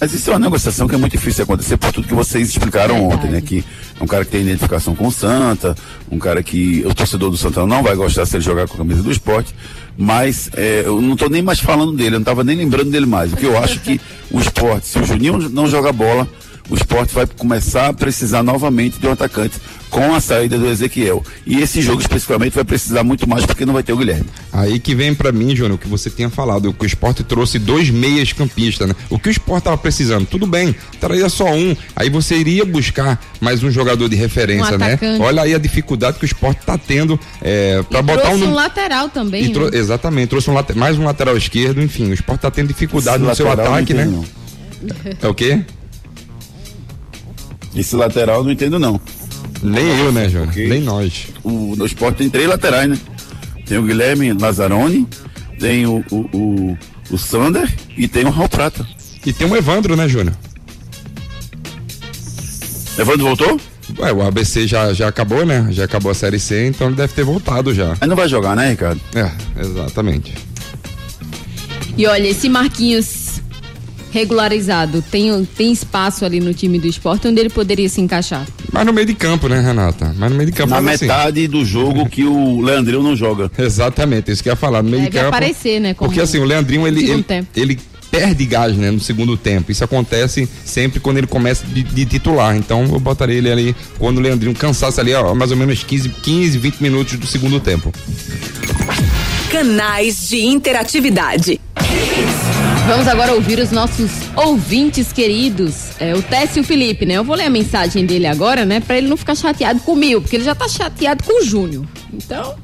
[0.00, 2.48] Mas isso é uma negociação que é muito difícil de acontecer por tudo que vocês
[2.48, 3.40] explicaram ontem, né?
[3.42, 3.62] Que
[4.00, 5.76] é um cara que tem identificação com o Santa,
[6.10, 8.78] um cara que o torcedor do Santa não vai gostar se ele jogar com a
[8.78, 9.54] camisa do esporte.
[9.98, 13.04] Mas é, eu não tô nem mais falando dele, eu não tava nem lembrando dele
[13.04, 13.30] mais.
[13.30, 16.26] Porque eu acho que o esporte, se o Juninho não joga bola,
[16.68, 21.24] o esporte vai começar a precisar novamente de um atacante com a saída do Ezequiel.
[21.44, 24.26] E esse jogo especificamente vai precisar muito mais porque não vai ter o Guilherme.
[24.52, 27.58] Aí que vem pra mim, Júnior, o que você tinha falado, que o esporte trouxe
[27.58, 28.94] dois meias campistas, né?
[29.08, 33.20] O que o esporte tava precisando, tudo bem, traria só um, aí você iria buscar
[33.40, 34.98] mais um jogador de referência, Um né?
[35.20, 38.50] Olha aí a dificuldade que o esporte tá tendo é, pra E botar trouxe um...
[38.50, 39.52] um lateral também, né?
[39.52, 43.16] trou- Exatamente, trouxe um late- mais um lateral esquerdo, enfim, o esporte tá tendo dificuldade
[43.24, 44.24] Esse no seu ataque, não né?
[45.20, 45.60] É o quê?
[47.74, 49.00] Esse lateral eu não entendo não.
[49.62, 50.54] Nem eu, né, Júnior?
[50.54, 51.28] Nem nós.
[51.42, 52.98] O, no esporte tem três laterais, né?
[53.66, 55.06] Tem o Guilherme Lazzaroni,
[55.58, 56.78] tem o, o, o,
[57.10, 58.86] o Sander e tem o Raul Prata.
[59.24, 60.34] E tem o Evandro, né, Júnior?
[62.98, 63.60] Evandro voltou?
[63.98, 65.68] Ué, o ABC já, já acabou, né?
[65.70, 67.96] Já acabou a Série C, então ele deve ter voltado já.
[68.00, 69.00] Aí não vai jogar, né, Ricardo?
[69.14, 69.30] É,
[69.60, 70.34] exatamente.
[71.96, 73.04] E olha, esse Marquinhos
[74.12, 78.46] regularizado tem, tem espaço ali no time do esporte onde ele poderia se encaixar.
[78.72, 80.14] Mas no meio de campo, né, Renata?
[80.16, 80.70] Mas no meio de campo.
[80.70, 83.50] Na assim- metade do jogo que o Leandrinho não joga.
[83.58, 84.82] Exatamente, isso que eu ia falar.
[84.82, 85.28] No meio Deve de campo.
[85.28, 87.48] aparecer, né, como Porque assim, o Leandrinho, ele, ele, tempo.
[87.56, 87.78] ele
[88.10, 89.70] perde gás, né, no segundo tempo.
[89.70, 92.56] Isso acontece sempre quando ele começa de, de titular.
[92.56, 96.08] Então eu botaria ele ali quando o Leandrinho cansasse ali, ó, mais ou menos 15,
[96.08, 97.92] 15 20 minutos do segundo tempo.
[99.50, 101.60] Canais de interatividade.
[102.90, 105.92] Vamos agora ouvir os nossos ouvintes queridos.
[106.00, 107.14] É, o Técio e o Felipe, né?
[107.14, 108.80] Eu vou ler a mensagem dele agora, né?
[108.80, 111.86] Pra ele não ficar chateado comigo, porque ele já tá chateado com o Júnior.
[112.12, 112.56] Então.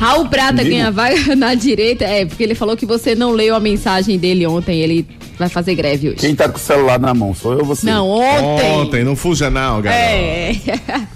[0.00, 0.70] Raul Prata Comigo?
[0.70, 2.04] ganha vaga na direita.
[2.04, 4.80] É, porque ele falou que você não leu a mensagem dele ontem.
[4.80, 5.06] Ele
[5.38, 6.18] vai fazer greve hoje.
[6.18, 7.86] Quem tá com o celular na mão, sou eu ou você?
[7.86, 8.70] Não, ontem.
[8.72, 10.02] Ontem, não fuja não, galera.
[10.02, 10.52] É.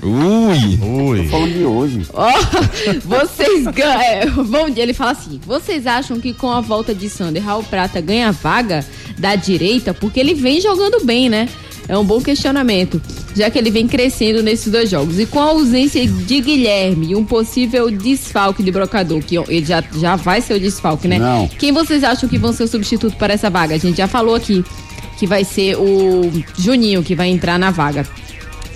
[0.02, 0.78] Ui!
[0.82, 1.24] Ui.
[1.24, 2.06] Tô falando de hoje.
[2.12, 2.30] Ó,
[3.04, 4.00] vocês ganham.
[4.00, 7.64] É, bom dia, ele fala assim: vocês acham que com a volta de Sander, Raul
[7.64, 8.84] Prata ganha vaga
[9.18, 9.92] da direita?
[9.92, 11.48] Porque ele vem jogando bem, né?
[11.92, 13.02] É um bom questionamento,
[13.36, 15.18] já que ele vem crescendo nesses dois jogos.
[15.18, 19.84] E com a ausência de Guilherme e um possível desfalque de brocador, que ele já,
[20.00, 21.18] já vai ser o desfalque, né?
[21.18, 21.46] Não.
[21.48, 23.74] Quem vocês acham que vão ser o substituto para essa vaga?
[23.74, 24.64] A gente já falou aqui
[25.18, 28.06] que vai ser o Juninho que vai entrar na vaga.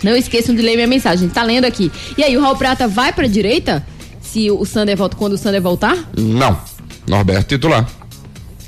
[0.02, 1.90] Não esqueçam de ler minha mensagem, tá lendo aqui.
[2.18, 3.83] E aí, o Raul Prata vai pra direita?
[4.20, 5.96] Se o Sander volta, quando o Sander voltar?
[6.14, 6.61] Não.
[7.09, 7.88] Norberto titular.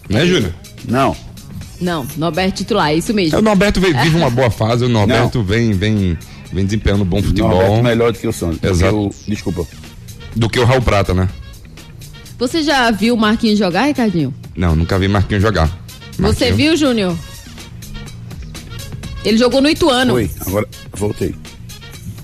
[0.08, 0.54] Né, Júnior?
[0.88, 1.14] Não.
[1.80, 3.38] Não, Norberto titular, é isso mesmo.
[3.38, 6.18] O Norberto vem- vive uma boa fase, o Norberto vem, vem,
[6.52, 7.50] vem desempenhando bom futebol.
[7.50, 8.62] Norberto melhor do que o Santos.
[8.62, 8.94] Exato.
[8.94, 9.66] Eu, desculpa.
[10.34, 11.28] Do que o Raul Prata, né?
[12.38, 14.32] Você já viu o Marquinhos jogar, Ricardinho?
[14.56, 15.68] Não, nunca vi Marquinhos jogar.
[16.16, 17.16] Você Marquinhos- viu, Júnior?
[19.24, 20.14] Ele jogou no Ituano.
[20.14, 21.34] Oi, agora voltei.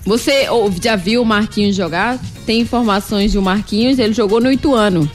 [0.06, 2.18] Você ou, já viu o Marquinhos jogar?
[2.46, 5.10] Tem informações de o Marquinhos, ele jogou no Ituano.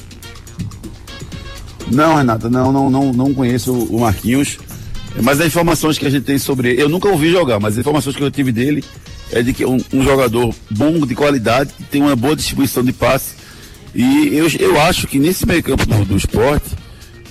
[1.92, 4.58] Não, Renata, não, não, não, não conheço o Marquinhos.
[5.22, 7.80] Mas as informações que a gente tem sobre ele, eu nunca ouvi jogar, mas as
[7.80, 8.84] informações que eu tive dele
[9.32, 12.94] é de que é um, um jogador bom, de qualidade, tem uma boa distribuição de
[12.94, 13.34] passe.
[13.94, 16.70] E eu, eu acho que nesse meio campo do, do esporte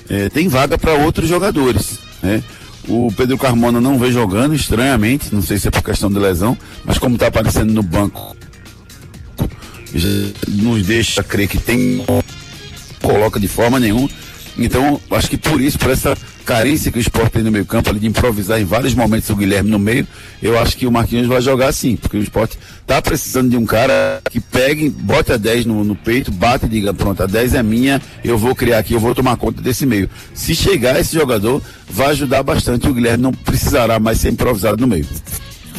[0.09, 1.99] eh, tem vaga para outros jogadores.
[2.23, 2.43] Né?
[2.89, 6.57] O Pedro Carmona não vem jogando, estranhamente, não sei se é por questão de lesão,
[6.85, 8.37] mas como está aparecendo no banco,
[10.49, 12.05] nos deixa crer que tem
[13.01, 14.09] coloca de forma nenhuma.
[14.59, 17.91] Então, acho que por isso, por essa carência que o esporte tem no meio campo,
[17.91, 20.07] ali de improvisar em vários momentos o Guilherme no meio,
[20.43, 23.65] eu acho que o Marquinhos vai jogar sim, porque o esporte tá precisando de um
[23.65, 27.55] cara que pegue, bote a 10 no, no peito, bate e diga, pronto, a 10
[27.55, 30.11] é minha, eu vou criar aqui, eu vou tomar conta desse meio.
[30.35, 34.89] Se chegar esse jogador, vai ajudar bastante, o Guilherme não precisará mais ser improvisado no
[34.89, 35.07] meio.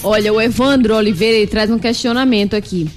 [0.01, 2.89] Olha, o Evandro Oliveira traz um questionamento aqui.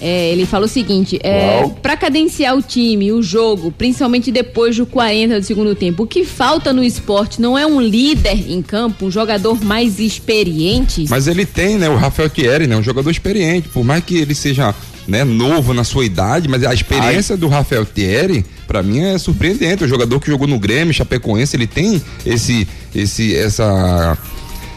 [0.00, 4.86] É, ele fala o seguinte: é, para cadenciar o time, o jogo, principalmente depois do
[4.86, 7.40] 40 do segundo tempo, o que falta no esporte?
[7.40, 11.06] Não é um líder em campo, um jogador mais experiente?
[11.08, 14.34] Mas ele tem, né, o Rafael Thierry, né, um jogador experiente, por mais que ele
[14.34, 14.74] seja,
[15.06, 19.82] né, novo na sua idade, mas a experiência do Rafael Thierry, pra mim é surpreendente,
[19.82, 24.16] o jogador que jogou no Grêmio, Chapecoense, ele tem esse esse essa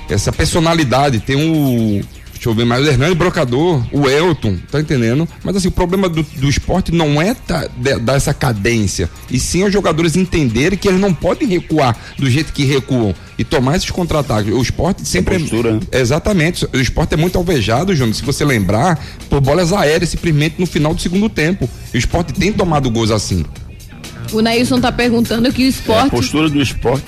[0.10, 2.02] essa personalidade, tem o
[2.42, 5.30] Deixa eu ver mais, o Hernani Brocador, o Elton, tá entendendo?
[5.44, 9.40] Mas assim, o problema do, do esporte não é tá, de- dar essa cadência, e
[9.40, 13.76] sim os jogadores entenderem que eles não podem recuar do jeito que recuam e tomar
[13.76, 14.52] esses contra-ataques.
[14.52, 15.80] O esporte sempre postura, né?
[15.92, 16.00] é.
[16.02, 16.66] Exatamente.
[16.74, 19.00] O esporte é muito alvejado, Júnior, se você lembrar,
[19.30, 21.70] por bolas aéreas simplesmente no final do segundo tempo.
[21.94, 23.46] E o esporte tem tomado gols assim.
[24.34, 26.10] O Nailson tá perguntando que o É, a esporte.
[26.10, 27.06] postura do esporte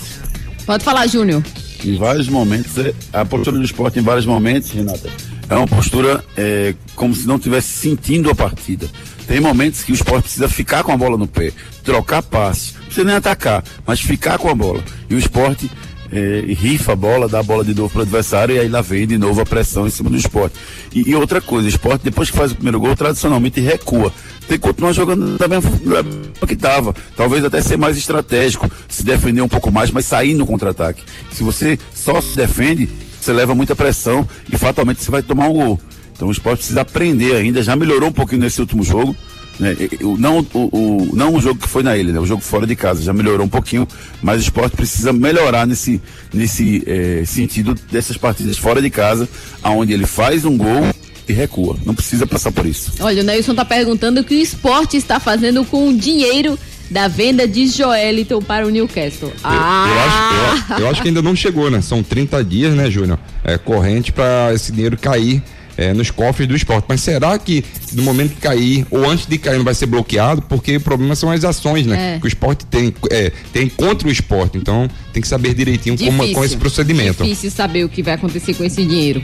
[0.68, 1.42] Pode falar, Júnior.
[1.90, 5.10] Em vários momentos, é- a postura do esporte em vários momentos, Renata,
[5.50, 8.90] é uma postura é, como se não estivesse sentindo a partida.
[9.28, 11.52] Tem momentos que o esporte precisa ficar com a bola no pé,
[11.84, 14.84] trocar passes, não precisa nem atacar, mas ficar com a bola.
[15.10, 15.70] E o esporte
[16.14, 18.82] é, rifa a bola, dá a bola de novo para o adversário e aí lá
[18.82, 20.56] vem de novo a pressão em cima do esporte.
[20.94, 24.14] E, e outra coisa, o esporte, depois que faz o primeiro gol, tradicionalmente recua.
[24.48, 26.06] Tem que continuar jogando da mesma forma
[26.48, 26.94] que estava.
[27.16, 31.02] Talvez até ser mais estratégico, se defender um pouco mais, mas sair no contra-ataque.
[31.32, 32.88] Se você só se defende,
[33.20, 35.80] você leva muita pressão e fatalmente você vai tomar um gol.
[36.16, 39.16] Então o esporte precisa aprender ainda, já melhorou um pouquinho nesse último jogo.
[39.60, 39.76] Né?
[40.18, 42.20] Não, o, o- não o jogo que foi na ilha, né?
[42.20, 43.88] o jogo fora de casa, já melhorou um pouquinho,
[44.22, 46.02] mas o esporte precisa melhorar nesse,
[46.34, 49.30] nesse eh, sentido dessas partidas fora de casa,
[49.62, 50.88] aonde ele faz um gol
[51.28, 51.78] e recua.
[51.86, 52.92] Não precisa passar por isso.
[53.00, 56.58] Olha, o Nailson tá perguntando o que o esporte está fazendo com o dinheiro
[56.90, 59.30] da venda de Joeliton para o Newcastle.
[59.30, 59.88] Eu, ah!
[59.88, 61.82] eu acho, eu, eu acho que ainda não chegou, né?
[61.82, 63.20] São 30 dias, né, Júnior?
[63.44, 65.42] É corrente para esse dinheiro cair
[65.78, 66.86] é, nos cofres do esporte.
[66.88, 70.42] Mas será que no momento que cair, ou antes de cair, não vai ser bloqueado?
[70.44, 72.16] Porque o problema são as ações, né?
[72.16, 72.20] É.
[72.20, 74.58] Que o esporte tem, é, tem contra o esporte.
[74.58, 77.24] Então tem que saber direitinho como, com esse procedimento.
[77.24, 79.22] Difícil saber o que vai acontecer com esse dinheiro.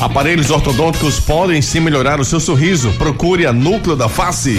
[0.00, 2.90] Aparelhos ortodônticos podem sim melhorar o seu sorriso.
[2.92, 4.58] Procure a Núcleo da Face.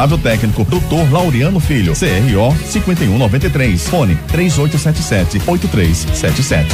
[0.01, 1.11] Responsável técnico, Dr.
[1.11, 3.87] Laureano Filho, CRO 5193.
[3.87, 6.67] Fone 3877 8377.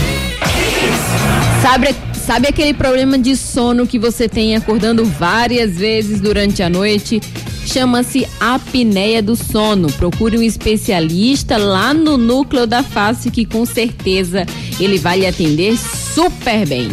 [1.61, 7.19] Sabe, sabe aquele problema de sono que você tem acordando várias vezes durante a noite?
[7.65, 9.91] Chama-se apneia do sono.
[9.91, 14.45] Procure um especialista lá no núcleo da face que com certeza
[14.80, 16.91] ele vai lhe atender super bem.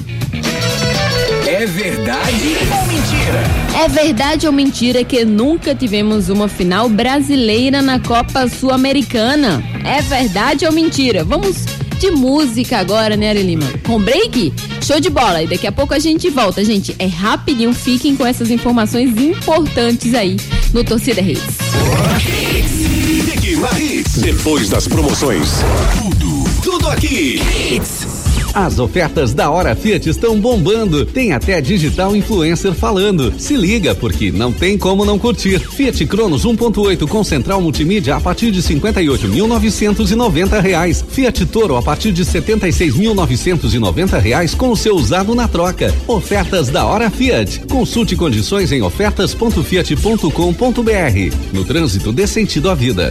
[1.54, 3.84] É verdade ou mentira?
[3.84, 9.62] É verdade ou mentira que nunca tivemos uma final brasileira na Copa Sul-Americana?
[9.84, 11.22] É verdade ou mentira?
[11.22, 11.64] Vamos
[12.00, 13.72] de música agora, né, Ari Lima?
[13.86, 14.52] Com break?
[14.82, 15.44] Show de bola.
[15.44, 16.92] E daqui a pouco a gente volta, gente.
[16.98, 17.72] É rapidinho.
[17.72, 20.36] Fiquem com essas informações importantes aí
[20.72, 21.54] no Torcida Hits.
[24.16, 25.50] Depois das promoções.
[26.02, 27.40] Tudo, tudo aqui.
[27.70, 28.23] Hits.
[28.54, 31.04] As ofertas da Hora Fiat estão bombando.
[31.04, 33.34] Tem até digital influencer falando.
[33.36, 35.58] Se liga, porque não tem como não curtir.
[35.58, 41.04] Fiat Cronos 1.8 com central multimídia a partir de 58.990 reais.
[41.08, 45.92] Fiat Toro a partir de 76.990 reais com o seu usado na troca.
[46.06, 47.66] Ofertas da Hora Fiat.
[47.66, 51.36] Consulte condições em ofertas.fiat.com.br.
[51.52, 53.10] No trânsito dê sentido à vida.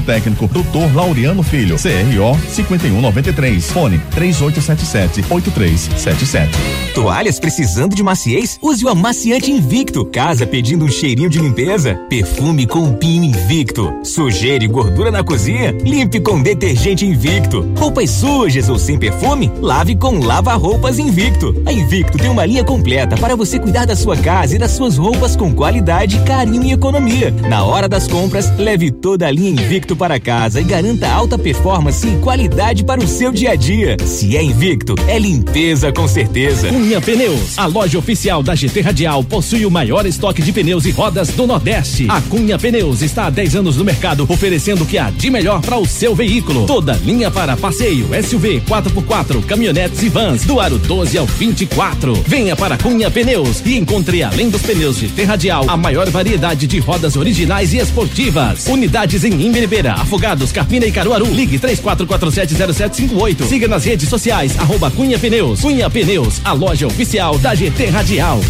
[0.00, 0.94] técnico, Dr.
[0.94, 3.70] Laureano Filho, CRO 5193.
[3.70, 6.94] Fone 3877 8377.
[6.94, 8.58] Toalhas precisando de maciez?
[8.62, 10.04] Use o amaciante Invicto.
[10.04, 11.94] Casa pedindo um cheirinho de limpeza?
[12.08, 13.92] Perfume com pino Invicto.
[14.02, 15.72] Sujeira e gordura na cozinha?
[15.84, 17.68] Limpe com detergente Invicto.
[17.76, 19.50] Roupas sujas ou sem perfume?
[19.60, 21.60] Lave com lava-roupas Invicto.
[21.66, 24.96] A Invicto tem uma linha completa para você cuidar da sua casa e das suas
[24.96, 27.30] roupas com qualidade, carinho e economia.
[27.48, 32.06] Na hora das compras, leve toda a linha Invicto para casa e garanta alta performance
[32.08, 33.96] e qualidade para o seu dia a dia.
[34.06, 36.68] Se é Invicto, é limpeza com certeza.
[36.68, 40.90] Cunha Pneus, a loja oficial da GT Radial, possui o maior estoque de pneus e
[40.90, 42.06] rodas do Nordeste.
[42.08, 45.60] A Cunha Pneus está há 10 anos no mercado, oferecendo o que há de melhor
[45.60, 46.66] para o seu veículo.
[46.66, 52.14] Toda linha para passeio, SUV, 4x4, caminhonetes e vans, do aro 12 ao 24.
[52.26, 56.78] Venha para Cunha Pneus e encontre, além dos pneus GT Radial, a maior variedade de
[56.78, 58.66] rodas originais e esportivas.
[58.68, 59.34] Unidades em
[59.64, 61.24] Imberibeira, Afogados, Carpina e Caruaru.
[61.24, 63.46] Ligue 34470758.
[63.46, 65.60] Siga nas redes sociais, arroba Cunha Pneus.
[65.60, 68.40] Cunha Pneus, a loja oficial da GT Radial.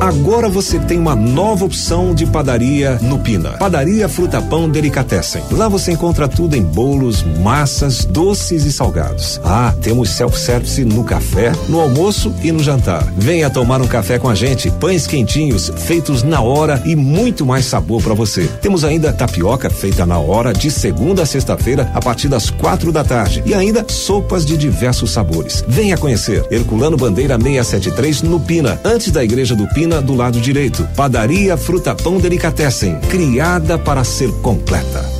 [0.00, 3.50] Agora você tem uma nova opção de padaria no Pina.
[3.58, 5.42] Padaria Fruta Pão Delicatessen.
[5.50, 9.38] Lá você encontra tudo em bolos, massas, doces e salgados.
[9.44, 13.04] Ah, temos self-service no café, no almoço e no jantar.
[13.14, 14.70] Venha tomar um café com a gente.
[14.70, 18.48] Pães quentinhos, feitos na hora e muito mais sabor para você.
[18.62, 23.04] Temos ainda tapioca feita na hora de segunda a sexta-feira a partir das quatro da
[23.04, 25.62] tarde e ainda sopas de diversos sabores.
[25.68, 30.88] Venha conhecer Herculano Bandeira 673 no Pina, antes da igreja do Pina do lado direito.
[30.96, 35.19] Padaria Fruta Pão Delicatessen, criada para ser completa.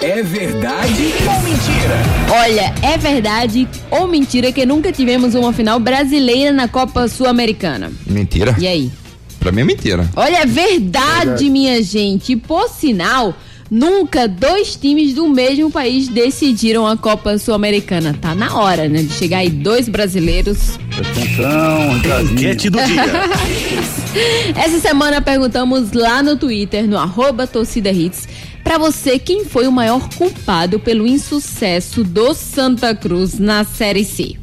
[0.03, 2.03] É verdade ou mentira?
[2.42, 7.92] Olha, é verdade ou mentira que nunca tivemos uma final brasileira na Copa Sul-Americana?
[8.05, 8.57] Mentira.
[8.59, 8.90] E aí?
[9.38, 10.11] Pra mim é mentira.
[10.16, 12.34] Olha, é verdade, minha gente.
[12.34, 13.32] Por sinal,
[13.70, 18.16] nunca dois times do mesmo país decidiram a Copa Sul-Americana.
[18.20, 19.02] Tá na hora, né?
[19.02, 20.78] De chegar aí dois brasileiros.
[20.98, 23.04] Atenção, Enquete do dia.
[24.56, 28.26] Essa semana perguntamos lá no Twitter, no arroba torcida hits,
[28.64, 34.36] pra você quem foi o maior culpado pelo insucesso do Santa Cruz na Série C.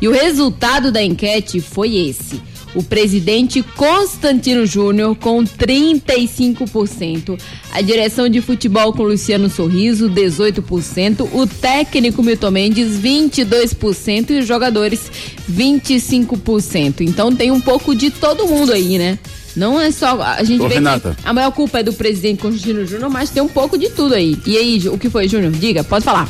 [0.00, 2.40] E o resultado da enquete foi esse.
[2.74, 7.38] O presidente Constantino Júnior com 35%,
[7.72, 14.46] a direção de futebol com Luciano Sorriso 18%, o técnico Milton Mendes 22% e os
[14.46, 15.10] jogadores
[15.50, 17.00] 25%.
[17.00, 19.18] Então tem um pouco de todo mundo aí, né?
[19.56, 20.20] Não é só.
[20.22, 21.16] A gente Ô, vê Renata.
[21.20, 24.14] que a maior culpa é do presidente Constantino Júnior, mas tem um pouco de tudo
[24.14, 24.38] aí.
[24.46, 25.52] E aí, o que foi, Júnior?
[25.52, 26.28] Diga, pode falar.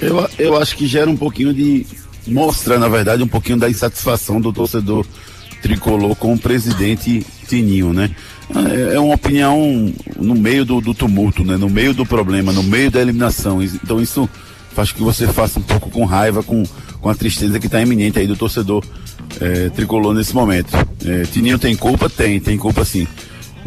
[0.00, 1.86] Eu, eu acho que gera um pouquinho de.
[2.28, 5.06] Mostra, na verdade, um pouquinho da insatisfação do torcedor
[5.62, 8.10] tricolor com o presidente Tininho, né?
[8.54, 11.56] É, é uma opinião no meio do, do tumulto, né?
[11.56, 13.62] No meio do problema, no meio da eliminação.
[13.62, 14.28] Então isso
[14.72, 16.62] faz que você faça um pouco com raiva, com,
[17.00, 18.84] com a tristeza que está iminente aí do torcedor
[19.40, 20.72] é, tricolor nesse momento.
[21.04, 22.08] É, Tininho tem culpa?
[22.08, 23.06] Tem, tem culpa sim.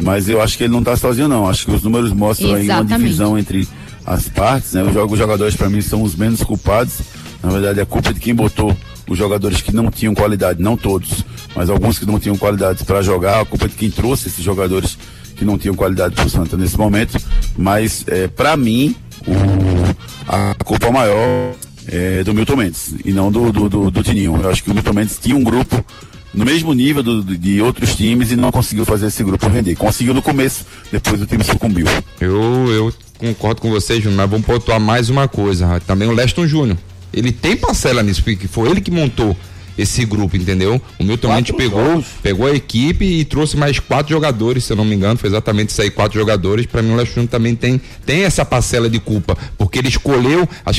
[0.00, 1.48] Mas eu acho que ele não está sozinho, não.
[1.48, 2.98] Acho que os números mostram aí uma Exatamente.
[2.98, 3.68] divisão entre
[4.04, 4.82] as partes, né?
[4.82, 7.00] Os jogadores, para mim, são os menos culpados.
[7.42, 8.76] Na verdade, a culpa é de quem botou
[9.08, 11.24] os jogadores que não tinham qualidade, não todos,
[11.56, 13.40] mas alguns que não tinham qualidade para jogar.
[13.40, 14.96] A culpa é de quem trouxe esses jogadores
[15.36, 17.18] que não tinham qualidade para o Santa nesse momento.
[17.56, 18.94] Mas, é, para mim,
[19.26, 21.54] o- a culpa maior
[21.88, 24.38] é do Milton Mendes e não do, do, do, do Tininho.
[24.40, 25.84] Eu acho que o Milton Mendes tinha um grupo
[26.32, 29.74] no mesmo nível do- de outros times e não conseguiu fazer esse grupo render.
[29.74, 31.86] Conseguiu no começo, depois o time sucumbiu.
[32.20, 32.32] Eu,
[32.70, 35.80] eu concordo com você, Júnior, mas vamos pontuar mais uma coisa.
[35.86, 36.78] Também o Leston Júnior.
[37.12, 39.36] Ele tem parcela nisso, porque foi ele que montou
[39.76, 40.80] esse grupo, entendeu?
[40.98, 42.06] O Milton Quatro Mendes pegou, jogos.
[42.22, 45.70] pegou a equipe e trouxe mais quatro jogadores, se eu não me engano, foi exatamente
[45.70, 46.66] isso aí, quatro jogadores.
[46.66, 50.78] Pra mim, o Júnior também tem, tem essa parcela de culpa, porque ele escolheu as,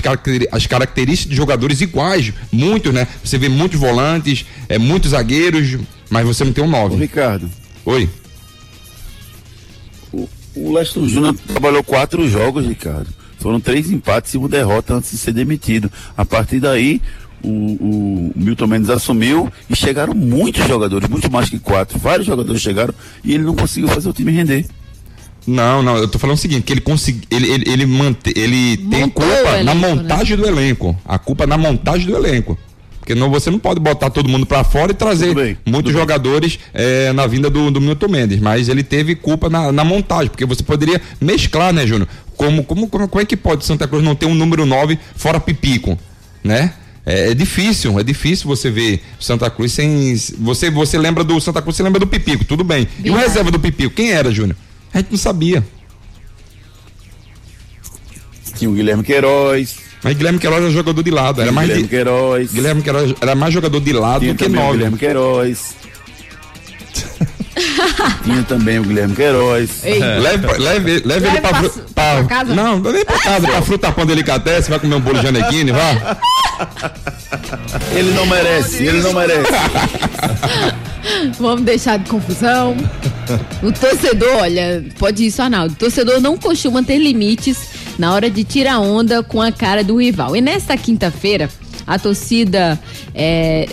[0.51, 3.07] as características de jogadores iguais, muitos, né?
[3.23, 5.77] Você vê muitos volantes, é, muitos zagueiros,
[6.09, 6.95] mas você não tem um Ô, nove.
[6.95, 7.49] Ricardo,
[7.85, 8.07] Oi.
[10.55, 13.22] o Leston Júnior trabalhou quatro jogos, Ricardo.
[13.43, 15.91] Foram três empates e uma derrota antes de ser demitido.
[16.15, 17.01] A partir daí,
[17.43, 21.99] o, o Milton Mendes assumiu e chegaram muitos jogadores, muito mais que quatro.
[21.99, 24.65] Vários jogadores chegaram e ele não conseguiu fazer o time render.
[25.45, 28.77] Não, não, eu tô falando o seguinte, que ele consegui, ele, ele, ele, mante, ele
[28.77, 29.87] tem culpa elenco, na né?
[29.89, 30.97] montagem do elenco.
[31.03, 32.57] A culpa na montagem do elenco.
[33.03, 36.57] Porque não, você não pode botar todo mundo pra fora e trazer bem, muitos jogadores
[36.73, 38.39] eh, na vinda do, do Milton Mendes.
[38.39, 42.07] Mas ele teve culpa na, na montagem, porque você poderia mesclar, né, Júnior?
[42.37, 45.37] Como, como, como, como é que pode Santa Cruz não ter um número 9 fora
[45.37, 45.99] Pipico,
[46.41, 46.75] né?
[47.05, 50.15] É, é difícil, é difícil você ver Santa Cruz sem.
[50.39, 52.87] Você, você lembra do Santa Cruz, você lembra do Pipico, tudo bem.
[53.03, 54.55] E o reserva do Pipico, quem era, Júnior?
[54.93, 55.61] A gente não sabia.
[58.55, 61.89] Tinha o Guilherme Queiroz, Mas Guilherme Queiroz era jogador de lado, era mais Guilherme de,
[61.89, 64.73] Queiroz, Guilherme Queiroz era mais jogador de lado tinha do que nove.
[64.73, 65.75] Guilherme Queiroz.
[68.23, 69.83] tinha também o Guilherme Queiroz.
[69.85, 72.53] Ei, Leve, leve, leve, Leve ele pra, pra fru- pra- pra casa?
[72.55, 75.71] Não, não é nem pra casa, pra fruta pão delicatessen, vai comer um bolo Janequine,
[75.71, 76.17] vá.
[77.95, 79.51] Ele não merece, ele não merece.
[81.39, 82.75] Vamos deixar de confusão.
[83.61, 85.73] O torcedor, olha, pode isso, Arnaldo.
[85.73, 87.57] O torcedor não costuma ter limites
[87.97, 90.35] na hora de tirar onda com a cara do rival.
[90.35, 91.49] E nesta quinta-feira,
[91.85, 92.79] a torcida
[93.13, 93.67] é,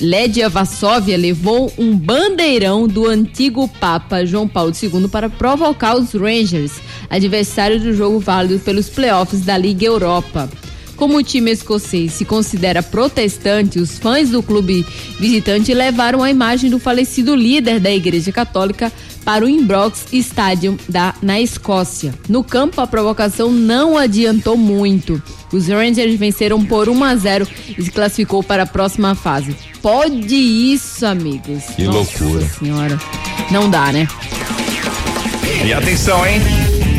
[0.00, 6.72] Lédia Varsóvia levou um bandeirão do antigo Papa João Paulo II para provocar os Rangers,
[7.10, 10.48] adversário do jogo válido pelos playoffs da Liga Europa.
[10.96, 14.84] Como o time escocês se considera protestante, os fãs do clube
[15.20, 18.90] visitante levaram a imagem do falecido líder da Igreja Católica
[19.24, 22.14] para o Imbrox Stadium da, na Escócia.
[22.28, 25.22] No campo, a provocação não adiantou muito.
[25.52, 29.54] Os Rangers venceram por 1 a 0 e se classificou para a próxima fase.
[29.82, 31.64] Pode isso, amigos.
[31.76, 32.48] Que Nossa loucura.
[32.48, 33.00] senhora.
[33.50, 34.08] Não dá, né?
[35.64, 36.40] E atenção, hein?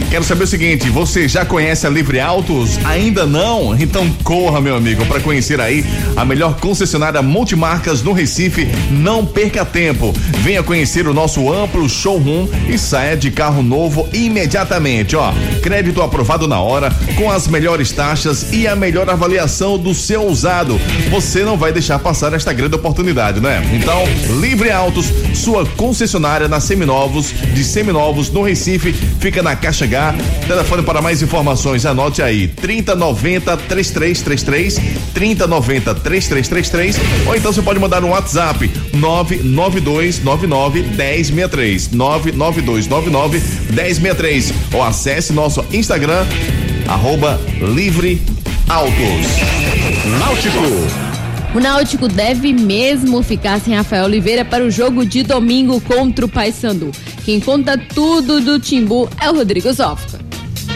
[0.10, 2.80] Quero saber o seguinte, você já conhece a Livre Autos?
[2.86, 3.78] Ainda não?
[3.78, 5.84] Então corra, meu amigo, para conhecer aí
[6.16, 8.70] a melhor concessionária multimarcas no Recife.
[8.90, 10.14] Não perca tempo.
[10.40, 15.34] Venha conhecer o nosso amplo showroom e saia de carro novo imediatamente, ó.
[15.62, 20.80] Crédito aprovado na hora, com as melhores taxas e a melhor avaliação do seu usado.
[21.10, 23.62] Você não vai deixar passar esta grande oportunidade, né?
[23.74, 24.04] Então,
[24.40, 30.16] Livre Autos, sua concessionária na Seminovos, de Seminovos no Recife, fica na Caixa H.
[30.48, 34.80] Telefone para mais informações, anote aí: 3090 3333,
[35.14, 43.40] 3090 3333, ou então você pode mandar um WhatsApp 99299 1063, 99299
[43.74, 46.26] 1063, ou acesse nosso Instagram
[46.88, 48.22] arroba Livre
[48.70, 49.28] Autos.
[50.20, 51.08] Náutico.
[51.56, 56.30] O Náutico deve mesmo ficar sem Rafael Oliveira para o jogo de domingo contra o
[56.30, 56.92] Paysandu.
[57.28, 60.18] Quem conta tudo do Timbu é o Rodrigo Zofka.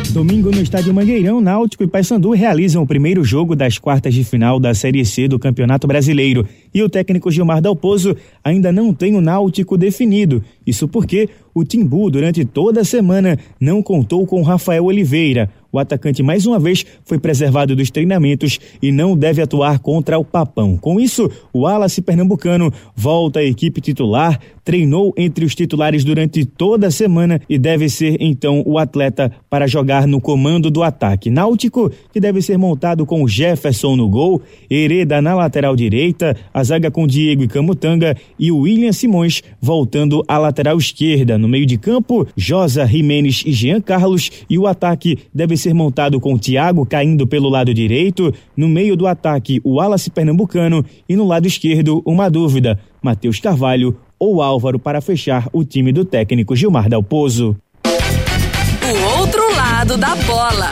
[0.10, 4.60] Domingo no estádio Mangueirão, Náutico e Paysandu realizam o primeiro jogo das quartas de final
[4.60, 6.46] da Série C do Campeonato Brasileiro.
[6.74, 10.44] E o técnico Gilmar Dalpozo ainda não tem o Náutico definido.
[10.66, 15.50] Isso porque o Timbu, durante toda a semana, não contou com Rafael Oliveira.
[15.72, 20.26] O atacante, mais uma vez, foi preservado dos treinamentos e não deve atuar contra o
[20.26, 20.78] Papão.
[20.78, 26.88] Com isso, o Wallace Pernambucano volta à equipe titular, treinou entre os titulares durante toda
[26.88, 31.30] a semana e deve ser, então, o atleta para jogar no comando do ataque.
[31.30, 36.92] Náutico, que deve ser montado com Jefferson no gol, Hereda na lateral direita, a zaga
[36.92, 41.38] com Diego e Camutanga e William Simões voltando à lateral esquerda.
[41.38, 46.20] No meio de campo, Josa, Jimenez e Jean Carlos e o ataque deve ser montado
[46.20, 51.26] com Thiago caindo pelo lado direito, no meio do ataque o Wallace Pernambucano e no
[51.28, 56.88] lado esquerdo uma dúvida, Matheus Carvalho ou Álvaro para fechar o time do técnico Gilmar
[56.88, 57.56] Dalpozo.
[57.84, 60.72] O outro lado da bola.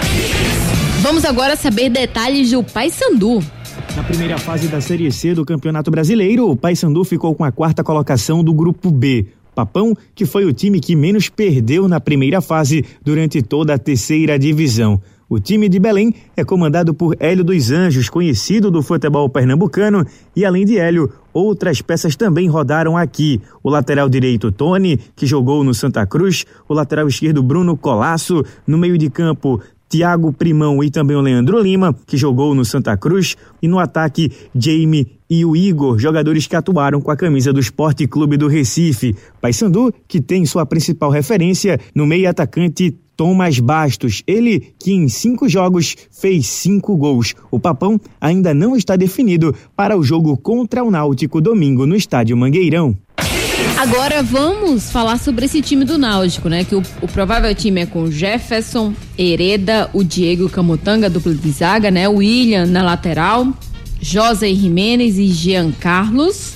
[1.02, 3.42] Vamos agora saber detalhes do Paysandu.
[3.96, 7.84] Na primeira fase da Série C do Campeonato Brasileiro, o Paysandu ficou com a quarta
[7.84, 9.28] colocação do Grupo B.
[9.56, 14.38] Papão, que foi o time que menos perdeu na primeira fase durante toda a terceira
[14.38, 15.02] divisão.
[15.28, 20.44] O time de Belém é comandado por Hélio dos Anjos, conhecido do futebol pernambucano, e
[20.44, 23.40] além de Hélio, outras peças também rodaram aqui.
[23.62, 28.78] O lateral direito Tony, que jogou no Santa Cruz, o lateral esquerdo Bruno Colasso, no
[28.78, 33.36] meio de campo Tiago Primão e também o Leandro Lima, que jogou no Santa Cruz,
[33.62, 38.08] e no ataque Jamie e o Igor, jogadores que atuaram com a camisa do Esporte
[38.08, 39.16] Clube do Recife.
[39.42, 45.50] Paysandu, que tem sua principal referência no meio atacante Thomas Bastos, ele que em cinco
[45.50, 47.36] jogos fez cinco gols.
[47.52, 52.38] O Papão ainda não está definido para o jogo contra o Náutico domingo no Estádio
[52.38, 52.96] Mangueirão.
[53.80, 56.66] Agora vamos falar sobre esse time do Náutico, né?
[56.66, 61.90] Que o, o provável time é com Jefferson, Hereda, o Diego Camutanga, dupla de zaga,
[61.90, 62.06] né?
[62.06, 63.48] William na lateral,
[64.02, 66.56] José Jimenez e Jean Carlos,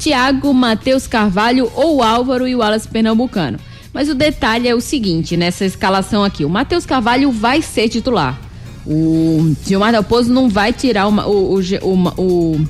[0.00, 3.60] Thiago, Matheus Carvalho ou Álvaro e o Wallace Pernambucano.
[3.92, 8.36] Mas o detalhe é o seguinte, nessa escalação aqui, o Matheus Carvalho vai ser titular.
[8.84, 12.66] O Gilmar Dalpozo não vai tirar o, o, o, o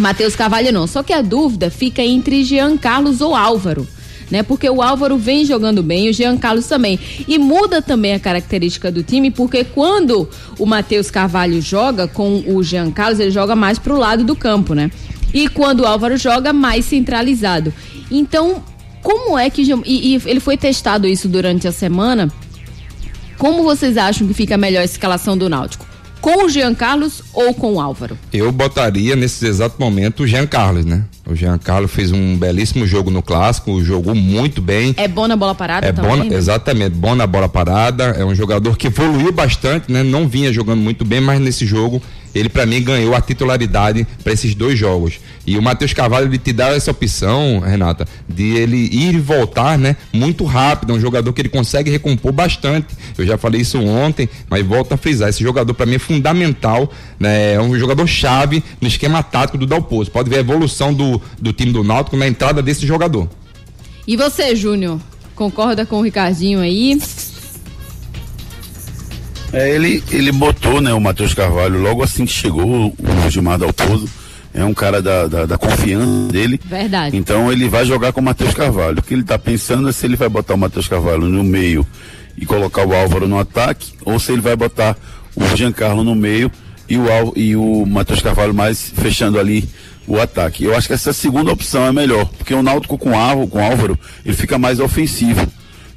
[0.00, 0.86] Matheus Carvalho não.
[0.86, 3.86] Só que a dúvida fica entre Jean Carlos ou Álvaro.
[4.30, 4.42] Né?
[4.42, 6.98] Porque o Álvaro vem jogando bem, o Jean Carlos também.
[7.26, 10.28] E muda também a característica do time, porque quando
[10.58, 14.72] o Matheus Carvalho joga com o Jean Carlos, ele joga mais pro lado do campo,
[14.72, 14.90] né?
[15.34, 17.72] E quando o Álvaro joga, mais centralizado.
[18.10, 18.62] Então,
[19.02, 19.62] como é que.
[19.84, 22.32] E, e ele foi testado isso durante a semana.
[23.36, 25.89] Como vocês acham que fica melhor a escalação do Náutico?
[26.20, 28.18] Com o Jean Carlos ou com o Álvaro?
[28.32, 31.04] Eu botaria nesse exato momento o Jean Carlos, né?
[31.26, 34.94] O Jean Carlos fez um belíssimo jogo no clássico, jogou muito bem.
[34.96, 36.10] É bom na bola parada é também?
[36.10, 36.36] Bom, né?
[36.36, 38.04] Exatamente, bom na bola parada.
[38.18, 40.02] É um jogador que evoluiu bastante, né?
[40.02, 42.02] Não vinha jogando muito bem, mas nesse jogo
[42.34, 45.20] ele para mim ganhou a titularidade para esses dois jogos.
[45.46, 49.78] E o Matheus Carvalho ele te dá essa opção, Renata, de ele ir e voltar,
[49.78, 52.88] né, muito rápido, é um jogador que ele consegue recompor bastante.
[53.16, 56.90] Eu já falei isso ontem, mas volto a frisar, esse jogador para mim é fundamental,
[57.18, 60.10] né, é um jogador chave no esquema tático do Dalpozo.
[60.10, 63.28] Pode ver a evolução do, do time do Náutico na entrada desse jogador.
[64.06, 65.00] E você, Júnior,
[65.34, 66.98] concorda com o Ricardinho aí?
[69.52, 74.08] É, ele, ele botou, né, o Matheus Carvalho logo assim que chegou, o Gilmar Dalpozo.
[74.52, 76.60] É um cara da, da, da, confiança dele.
[76.64, 77.16] Verdade.
[77.16, 78.98] Então ele vai jogar com o Matheus Carvalho.
[78.98, 81.86] O que ele está pensando é se ele vai botar o Matheus Carvalho no meio
[82.36, 84.96] e colocar o Álvaro no ataque, ou se ele vai botar
[85.36, 86.50] o Giancarlo no meio
[86.88, 89.68] e o, e o Matheus Carvalho mais fechando ali
[90.04, 90.64] o ataque.
[90.64, 93.98] Eu acho que essa segunda opção é melhor, porque o Náutico com, Álvaro, com Álvaro,
[94.26, 95.46] ele fica mais ofensivo.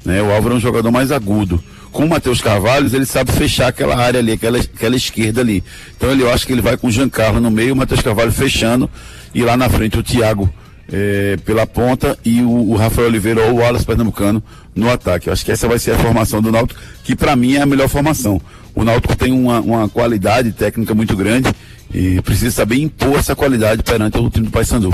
[0.04, 0.22] Né?
[0.22, 1.60] O Álvaro é um jogador mais agudo
[1.94, 5.62] com o Matheus Carvalho, ele sabe fechar aquela área ali, aquela, aquela esquerda ali.
[5.96, 8.32] Então ele, eu acho que ele vai com o Giancarlo no meio, o Matheus Carvalho
[8.32, 8.90] fechando,
[9.32, 10.52] e lá na frente o Thiago
[10.92, 14.42] é, pela ponta e o, o, Rafael Oliveira ou o Wallace Pernambucano
[14.74, 15.28] no ataque.
[15.28, 17.66] Eu acho que essa vai ser a formação do Náutico, que para mim é a
[17.66, 18.40] melhor formação.
[18.74, 21.48] O Náutico tem uma, uma qualidade técnica muito grande
[21.92, 24.92] e precisa saber impor essa qualidade perante o time do Paysandu.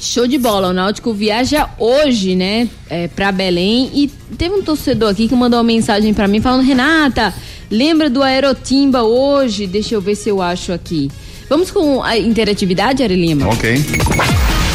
[0.00, 0.68] Show de bola.
[0.68, 5.58] O Náutico viaja hoje, né, é, para Belém e teve um torcedor aqui que mandou
[5.58, 7.34] uma mensagem para mim falando: Renata,
[7.70, 9.66] lembra do Aerotimba hoje?
[9.66, 11.10] Deixa eu ver se eu acho aqui.
[11.48, 13.48] Vamos com a interatividade, Ari Lima?
[13.48, 13.74] Ok.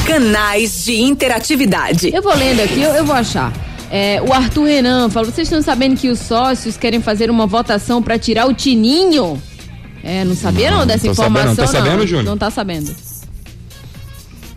[0.06, 2.14] Canais de interatividade.
[2.14, 3.52] Eu vou lendo aqui, eu, eu vou achar.
[3.90, 8.02] É, o Arthur Renan falou: vocês estão sabendo que os sócios querem fazer uma votação
[8.04, 9.42] para tirar o Tininho?
[10.04, 11.56] É, não sabia não, não dessa informação.
[11.56, 12.26] Sabendo, não tá sabendo, Júnior?
[12.26, 13.15] Não tá sabendo.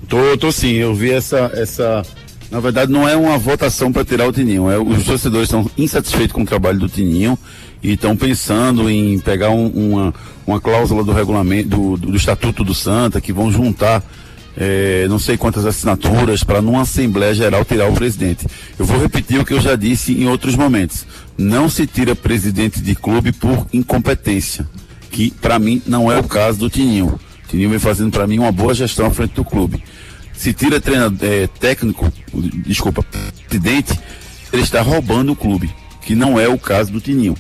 [0.09, 2.03] Tô, tô sim, eu vi essa, essa.
[2.51, 4.71] Na verdade, não é uma votação para tirar o Tininho.
[4.71, 7.39] É, os torcedores estão insatisfeitos com o trabalho do Tininho
[7.83, 10.15] e estão pensando em pegar um, uma,
[10.47, 14.03] uma cláusula do regulamento, do, do, Estatuto do Santa, que vão juntar
[14.57, 18.47] é, não sei quantas assinaturas para numa Assembleia Geral tirar o presidente.
[18.79, 21.07] Eu vou repetir o que eu já disse em outros momentos.
[21.37, 24.67] Não se tira presidente de clube por incompetência,
[25.11, 27.21] que para mim não é o caso do Tininho.
[27.49, 29.83] Tininho vem fazendo para mim uma boa gestão à frente do clube.
[30.33, 32.13] Se tira treinador, é, técnico,
[32.65, 33.03] desculpa,
[33.49, 33.99] presidente,
[34.53, 35.69] ele está roubando o clube,
[36.03, 37.37] que não é o caso do Tininho.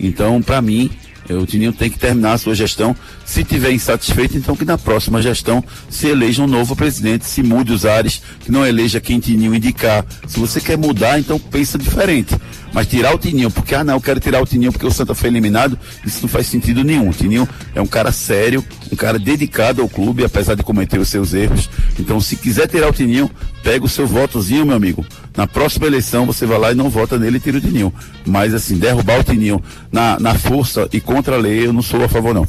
[0.00, 0.90] Então, para mim,
[1.28, 2.96] o Tininho tem que terminar a sua gestão.
[3.28, 7.74] Se tiver insatisfeito, então que na próxima gestão se eleja um novo presidente, se mude
[7.74, 10.02] os ares, que não eleja quem Tininho indicar.
[10.26, 12.34] Se você quer mudar, então pensa diferente.
[12.72, 15.14] Mas tirar o Tininho, porque, ah não, eu quero tirar o Tininho porque o Santa
[15.14, 17.10] foi eliminado, isso não faz sentido nenhum.
[17.10, 21.10] O Tininho é um cara sério, um cara dedicado ao clube, apesar de cometer os
[21.10, 21.68] seus erros.
[22.00, 23.30] Então, se quiser tirar o Tininho,
[23.62, 25.04] pega o seu votozinho, meu amigo.
[25.36, 27.92] Na próxima eleição, você vai lá e não vota nele e tira o Tininho.
[28.24, 29.62] Mas, assim, derrubar o Tininho
[29.92, 32.48] na, na força e contra a lei, eu não sou a favor, não.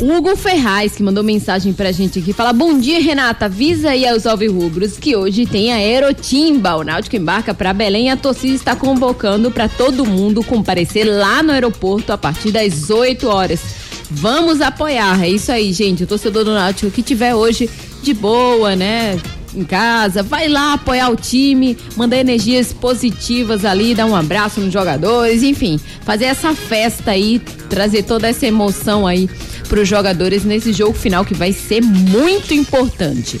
[0.00, 3.46] Hugo Ferraz, que mandou mensagem pra gente aqui, fala: Bom dia, Renata.
[3.46, 6.76] Avisa aí aos Alvirrubros que hoje tem a Aerotimba.
[6.76, 11.42] O Náutico embarca pra Belém e a torcida está convocando para todo mundo comparecer lá
[11.42, 13.60] no aeroporto a partir das 8 horas.
[14.08, 15.20] Vamos apoiar.
[15.22, 16.04] É isso aí, gente.
[16.04, 17.68] O torcedor do Náutico que tiver hoje
[18.02, 19.20] de boa, né?
[19.54, 24.72] em casa, vai lá apoiar o time, mandar energias positivas ali, dar um abraço nos
[24.72, 29.28] jogadores, enfim, fazer essa festa aí, trazer toda essa emoção aí
[29.68, 33.40] para os jogadores nesse jogo final que vai ser muito importante.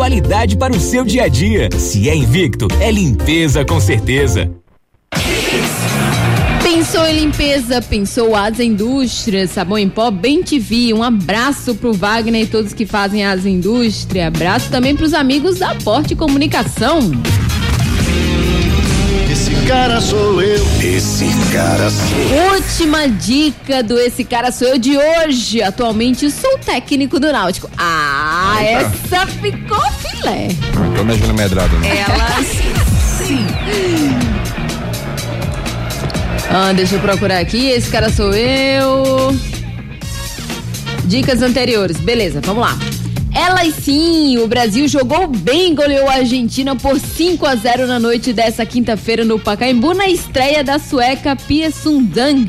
[0.00, 1.68] qualidade para o seu dia a dia.
[1.76, 4.50] Se é invicto, é limpeza com certeza.
[6.62, 10.94] Pensou em limpeza, pensou Asa Indústria, sabão em pó bem TV.
[10.94, 14.28] Um abraço pro Wagner e todos que fazem Asa Indústria.
[14.28, 17.00] Abraço também pros amigos da Porte Comunicação.
[19.70, 20.66] Esse cara sou eu.
[20.82, 22.54] Esse cara sou eu.
[22.54, 25.62] Última dica do Esse Cara Sou Eu de hoje.
[25.62, 27.70] Atualmente sou técnico do Náutico.
[27.78, 28.92] Ah, Eita.
[29.04, 30.48] essa ficou filé.
[30.96, 31.98] Tô na Júlia Medrado, né?
[31.98, 33.46] Ela sim.
[36.50, 37.68] Ah, deixa eu procurar aqui.
[37.68, 39.32] Esse cara sou eu.
[41.04, 41.96] Dicas anteriores.
[41.98, 42.76] Beleza, vamos lá.
[43.34, 48.32] Elas sim, o Brasil jogou bem, goleou a Argentina por 5 a 0 na noite
[48.32, 52.46] dessa quinta-feira no Pacaembu na estreia da sueca Pia Sundan.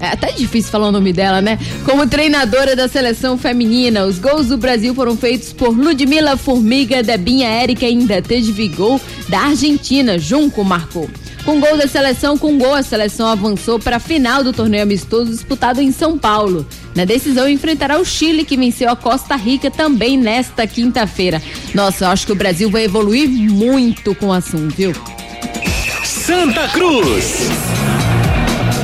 [0.00, 1.58] É até difícil falar o nome dela, né?
[1.84, 7.48] Como treinadora da seleção feminina, os gols do Brasil foram feitos por Ludmila Formiga, Debinha
[7.48, 10.18] Érica e ainda teve gol da Argentina.
[10.18, 11.08] Junco marcou.
[11.44, 15.30] Com gol da seleção, com gol, a seleção avançou para a final do torneio amistoso
[15.30, 16.66] disputado em São Paulo.
[16.94, 21.42] Na decisão, enfrentará o Chile, que venceu a Costa Rica também nesta quinta-feira.
[21.74, 24.92] Nossa, eu acho que o Brasil vai evoluir muito com o assunto, viu?
[26.02, 27.50] Santa Cruz.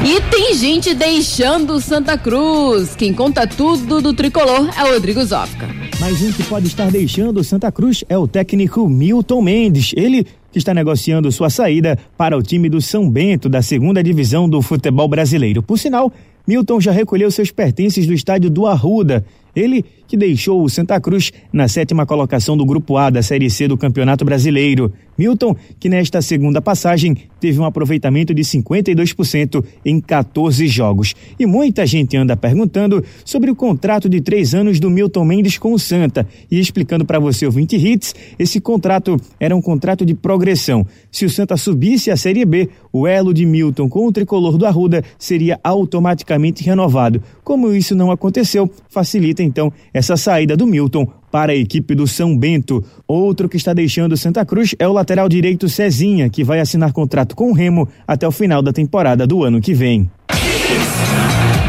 [0.04, 2.94] E tem gente deixando o Santa Cruz.
[2.94, 5.68] Quem conta tudo do tricolor é o Rodrigo Zofka.
[5.98, 9.92] Mais um que pode estar deixando o Santa Cruz é o técnico Milton Mendes.
[9.94, 14.48] Ele que está negociando sua saída para o time do São Bento da segunda divisão
[14.48, 15.62] do futebol brasileiro.
[15.62, 16.12] Por sinal,
[16.46, 19.24] Milton já recolheu seus pertences do estádio do Arruda.
[19.54, 23.68] Ele que deixou o Santa Cruz na sétima colocação do Grupo A da Série C
[23.68, 24.92] do Campeonato Brasileiro.
[25.16, 31.14] Milton, que nesta segunda passagem teve um aproveitamento de 52% em 14 jogos.
[31.38, 35.74] E muita gente anda perguntando sobre o contrato de três anos do Milton Mendes com
[35.74, 36.26] o Santa.
[36.50, 40.86] E explicando para você, o 20 hits, esse contrato era um contrato de progressão.
[41.12, 44.64] Se o Santa subisse a Série B, o elo de Milton com o tricolor do
[44.64, 47.22] Arruda seria automaticamente renovado.
[47.44, 52.36] Como isso não aconteceu, facilita então essa saída do Milton para a equipe do São
[52.36, 52.84] Bento.
[53.06, 57.36] Outro que está deixando Santa Cruz é o lateral direito Cezinha, que vai assinar contrato
[57.36, 60.10] com o Remo até o final da temporada do ano que vem.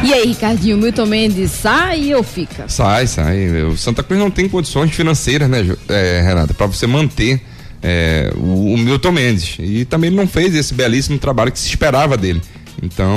[0.03, 2.67] E aí, Ricardinho, Milton Mendes sai ou fica?
[2.67, 3.63] Sai, sai.
[3.63, 5.59] O Santa Cruz não tem condições financeiras, né,
[5.89, 7.39] é, Renata, para você manter
[7.83, 9.57] é, o, o Milton Mendes.
[9.59, 12.41] E também ele não fez esse belíssimo trabalho que se esperava dele.
[12.81, 13.15] Então,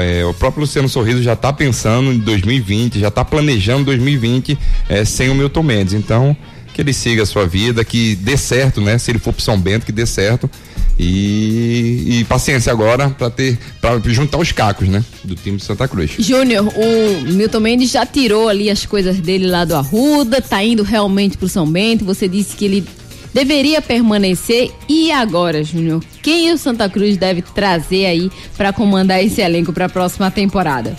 [0.00, 5.04] é, o próprio Luciano Sorriso já está pensando em 2020, já está planejando 2020 é,
[5.04, 5.94] sem o Milton Mendes.
[5.94, 6.36] Então,
[6.72, 8.98] que ele siga a sua vida, que dê certo, né?
[8.98, 10.50] Se ele for pro São Bento, que dê certo.
[10.98, 15.88] E, e paciência agora para ter para juntar os cacos, né, do time de Santa
[15.88, 16.12] Cruz.
[16.18, 20.82] Júnior, o Milton Mendes já tirou ali as coisas dele lá do Arruda, tá indo
[20.82, 22.04] realmente pro São Bento.
[22.04, 22.84] Você disse que ele
[23.32, 24.70] deveria permanecer.
[24.88, 29.86] E agora, Júnior, quem o Santa Cruz deve trazer aí para comandar esse elenco para
[29.86, 30.96] a próxima temporada?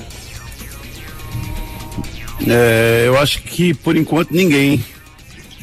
[2.48, 4.84] É, eu acho que por enquanto ninguém.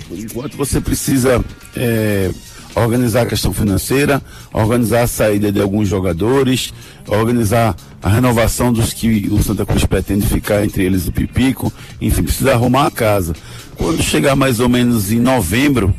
[0.08, 1.44] Por enquanto você precisa
[1.76, 2.30] é,
[2.74, 6.72] organizar a questão financeira, organizar a saída de alguns jogadores,
[7.06, 12.22] organizar a renovação dos que o Santa Cruz pretende ficar, entre eles o Pipico, enfim,
[12.22, 13.34] precisa arrumar a casa.
[13.76, 15.94] Quando chegar mais ou menos em novembro,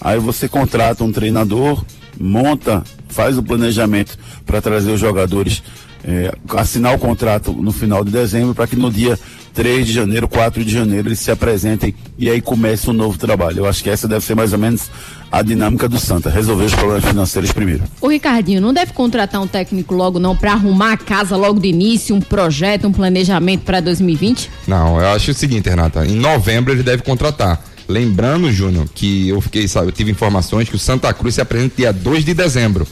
[0.00, 1.84] aí você contrata um treinador,
[2.18, 5.62] monta, faz o planejamento para trazer os jogadores,
[6.04, 9.18] é, assinar o contrato no final de dezembro, para que no dia
[9.56, 13.60] 3 de janeiro, 4 de janeiro, eles se apresentem e aí comece um novo trabalho.
[13.60, 14.90] Eu acho que essa deve ser mais ou menos
[15.32, 17.82] a dinâmica do Santa, resolver os problemas financeiros primeiro.
[18.00, 21.68] O Ricardinho, não deve contratar um técnico logo não para arrumar a casa logo de
[21.68, 24.50] início, um projeto, um planejamento para 2020?
[24.68, 27.58] Não, eu acho o seguinte, Renata, em novembro ele deve contratar.
[27.88, 31.74] Lembrando, Júnior, que eu fiquei, sabe, eu tive informações que o Santa Cruz se apresenta
[31.76, 32.86] dia 2 de dezembro,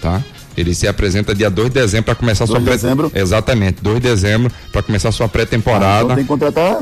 [0.00, 0.22] tá?
[0.56, 2.74] Ele se apresenta dia 2 de dezembro para começar 2 sua pré...
[2.76, 3.10] dezembro?
[3.14, 6.04] Exatamente, 2 de dezembro para começar sua pré-temporada.
[6.04, 6.80] Então tem que contratar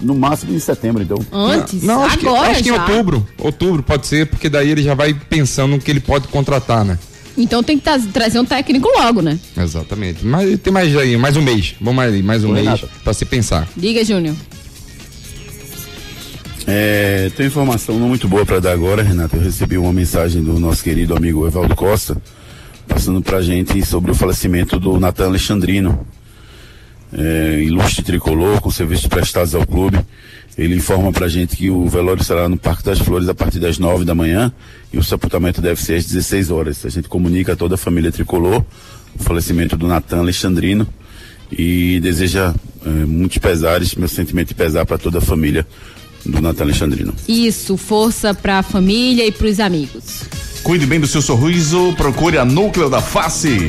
[0.00, 1.18] no máximo em setembro, então.
[1.32, 2.80] Antes, Não, acho que, agora acho que em já.
[2.86, 3.26] outubro.
[3.38, 6.98] Outubro pode ser, porque daí ele já vai pensando no que ele pode contratar, né?
[7.36, 9.38] Então tem que tra- trazer um técnico logo, né?
[9.56, 10.24] Exatamente.
[10.24, 11.74] Mas tem mais aí, mais um mês.
[11.80, 13.66] Vamos mais, mais um Oi, mês para se pensar.
[13.76, 14.34] Diga, Júnior.
[16.66, 19.36] É, tem informação não muito boa para dar agora, Renato.
[19.36, 22.16] Eu recebi uma mensagem do nosso querido amigo Evaldo Costa,
[22.86, 26.06] passando pra gente sobre o falecimento do Natan Alexandrino,
[27.12, 29.98] é, ilustre tricolor, com serviços prestados ao clube.
[30.56, 33.78] Ele informa pra gente que o velório será no Parque das Flores a partir das
[33.78, 34.52] 9 da manhã
[34.92, 36.84] e o sepultamento deve ser às 16 horas.
[36.84, 38.64] A gente comunica a toda a família tricolor
[39.18, 40.86] o falecimento do Natan Alexandrino
[41.50, 42.54] e deseja
[42.84, 45.66] é, muitos pesares, meu sentimento de pesar para toda a família
[46.24, 47.14] do Natan Alexandrino.
[47.28, 50.22] Isso, força pra família e pros amigos.
[50.62, 53.68] Cuide bem do seu sorriso, procure a Núcleo da Face.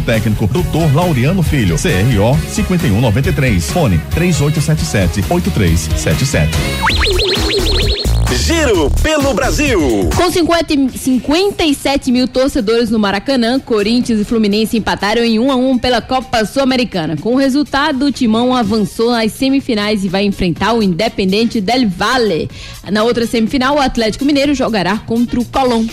[0.00, 0.94] técnico, Dr.
[0.94, 6.48] Laureano Filho, CRO 5193, fone 3877-8377.
[8.34, 10.10] Giro pelo Brasil.
[10.14, 15.56] Com 50, e- 57 mil torcedores no Maracanã, Corinthians e Fluminense empataram em 1 a
[15.56, 17.16] 1 pela Copa Sul-Americana.
[17.16, 22.50] Com o resultado, o Timão avançou às semifinais e vai enfrentar o Independente Del Valle.
[22.90, 25.86] Na outra semifinal, o Atlético Mineiro jogará contra o Colón.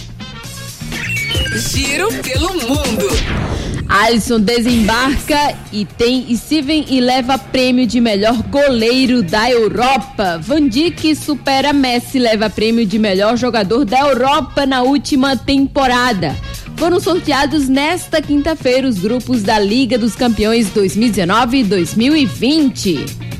[1.55, 3.52] Giro pelo mundo.
[3.93, 10.39] Alisson desembarca e tem Steven e leva prêmio de melhor goleiro da Europa.
[10.41, 16.35] Van Dijk supera Messi e leva prêmio de melhor jogador da Europa na última temporada.
[16.75, 23.32] Foram sorteados nesta quinta-feira os grupos da Liga dos Campeões 2019 e 2020.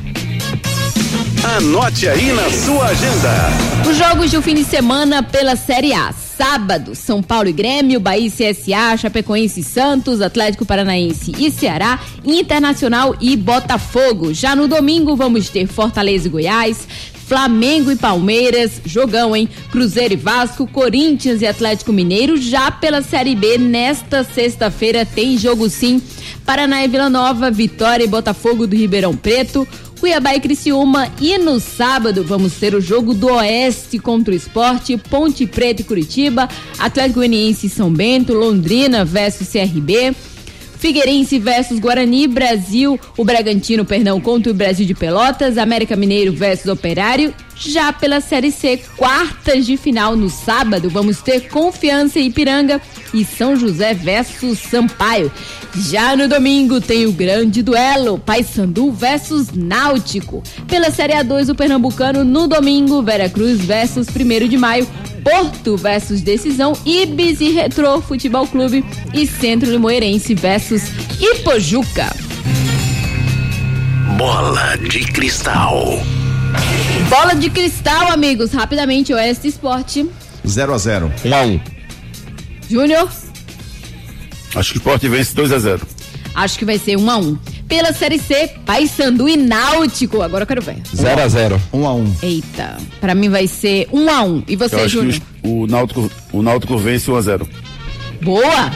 [1.46, 3.50] Anote aí na sua agenda.
[3.86, 6.14] Os jogos do fim de semana pela Série A.
[6.14, 12.00] Sábado, São Paulo e Grêmio, Bahia e CSA, Chapecoense e Santos, Atlético Paranaense e Ceará,
[12.24, 14.34] Internacional e Botafogo.
[14.34, 16.88] Já no domingo vamos ter Fortaleza e Goiás,
[17.28, 19.50] Flamengo e Palmeiras, jogão, hein?
[19.70, 22.38] Cruzeiro e Vasco, Corinthians e Atlético Mineiro.
[22.38, 26.02] Já pela Série B, nesta sexta-feira tem jogo sim.
[26.46, 29.68] Paraná e Vila Nova, Vitória e Botafogo do Ribeirão Preto,
[30.04, 31.10] Cuiabá e Criciúma.
[31.22, 35.86] E no sábado vamos ter o jogo do Oeste contra o Esporte, Ponte Preta e
[35.86, 40.14] Curitiba, Atlético Goianiense e São Bento, Londrina versus CRB.
[40.78, 46.68] Figueirense versus Guarani, Brasil, o Bragantino, perdão, contra o Brasil de Pelotas, América Mineiro versus
[46.68, 47.34] Operário.
[47.56, 52.82] Já pela Série C, quartas de final no sábado, vamos ter Confiança e Ipiranga
[53.14, 55.32] e São José versus Sampaio.
[55.76, 60.44] Já no domingo tem o grande duelo, Paysandu versus Náutico.
[60.68, 64.88] Pela Série A2, o Pernambucano no domingo, Veracruz versus 1 de maio,
[65.24, 68.84] Porto versus Decisão, Ibis e Retrô Futebol Clube
[69.14, 70.84] e Centro Limoeirense versus
[71.20, 72.14] Ipojuca.
[74.18, 76.00] Bola de cristal.
[77.10, 78.52] Bola de cristal, amigos.
[78.52, 80.06] Rapidamente, Oeste Esporte.
[80.48, 81.60] 0 a 0 1 a 1
[82.70, 83.10] Júnior?
[84.56, 85.82] Acho que o Sport vence 2 a 0
[86.36, 87.38] Acho que vai ser 1 a 1
[87.68, 90.22] Pela Série C, Paysandu e Náutico.
[90.22, 90.78] Agora eu quero ver.
[90.96, 94.54] 0 a 0 1 a 1 Eita, pra mim vai ser 1 a 1 E
[94.54, 95.14] Eu você, acho Júnior?
[95.14, 97.48] que o, o Náutico, o Náutico vence 1 a 0
[98.22, 98.72] Boa!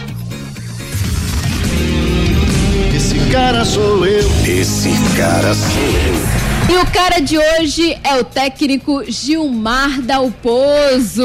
[2.95, 4.27] Esse cara sou eu.
[4.45, 6.46] Esse cara sou eu.
[6.69, 11.23] E o cara de hoje é o técnico Gilmar Dalpozo.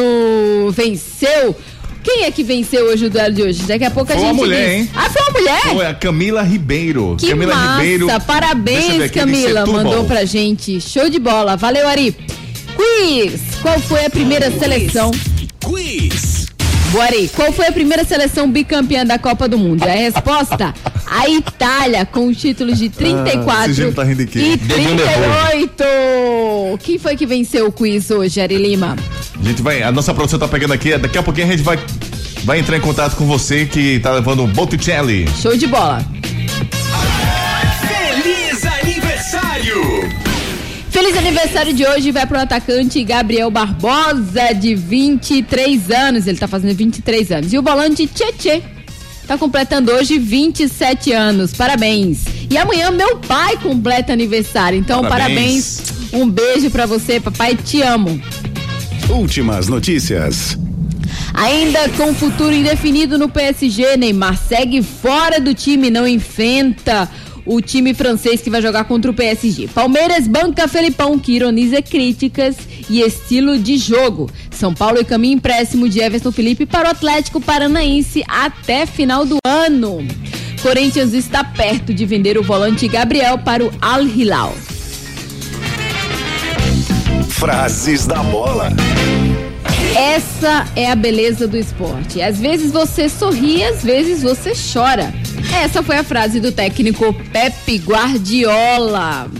[0.70, 1.56] Venceu.
[2.02, 3.62] Quem é que venceu hoje o duelo de hoje?
[3.62, 4.74] Daqui a pouco Foi a gente uma mulher, diz.
[4.80, 4.90] hein?
[4.94, 5.60] Ah, foi uma mulher?
[5.74, 7.16] Foi a Camila Ribeiro.
[7.18, 8.06] Que Camila massa, Ribeiro.
[8.26, 10.80] Parabéns Camila, mandou pra gente.
[10.80, 12.16] Show de bola, valeu Ari.
[12.76, 15.10] Quiz, qual foi a primeira seleção?
[15.64, 16.41] Quiz.
[16.92, 19.82] Guari, qual foi a primeira seleção bicampeã da Copa do Mundo?
[19.82, 20.74] A resposta?
[21.06, 25.84] A Itália, com os títulos de 34 Ah, tá e Dedinho 38.
[26.80, 28.94] Quem foi que venceu o quiz hoje, Ari Lima?
[29.40, 31.78] A gente vai, a nossa produção tá pegando aqui, daqui a pouquinho a gente vai,
[32.44, 35.26] vai entrar em contato com você que tá levando o Botticelli.
[35.40, 36.04] Show de bola.
[40.92, 46.26] Feliz aniversário de hoje vai pro atacante Gabriel Barbosa, de 23 anos.
[46.26, 47.50] Ele tá fazendo 23 anos.
[47.50, 48.62] E o volante Tietê
[49.26, 51.54] tá completando hoje 27 anos.
[51.54, 52.24] Parabéns.
[52.50, 54.78] E amanhã meu pai completa aniversário.
[54.78, 55.80] Então, parabéns.
[55.80, 56.12] Parabéns.
[56.12, 57.56] Um beijo pra você, papai.
[57.56, 58.20] Te amo.
[59.08, 60.58] Últimas notícias.
[61.32, 67.08] Ainda com futuro indefinido no PSG, Neymar segue fora do time, não enfrenta
[67.44, 69.68] o time francês que vai jogar contra o PSG.
[69.68, 72.56] Palmeiras banca Felipão, que ironiza críticas
[72.88, 74.30] e estilo de jogo.
[74.50, 79.38] São Paulo e caminho empréstimo de Everton Felipe para o Atlético Paranaense até final do
[79.44, 80.06] ano.
[80.62, 84.54] Corinthians está perto de vender o volante Gabriel para o Al Hilal.
[87.28, 88.70] Frases da bola.
[89.96, 92.22] Essa é a beleza do esporte.
[92.22, 95.12] Às vezes você sorri, às vezes você chora.
[95.54, 99.30] Essa foi a frase do técnico Pepe Guardiola.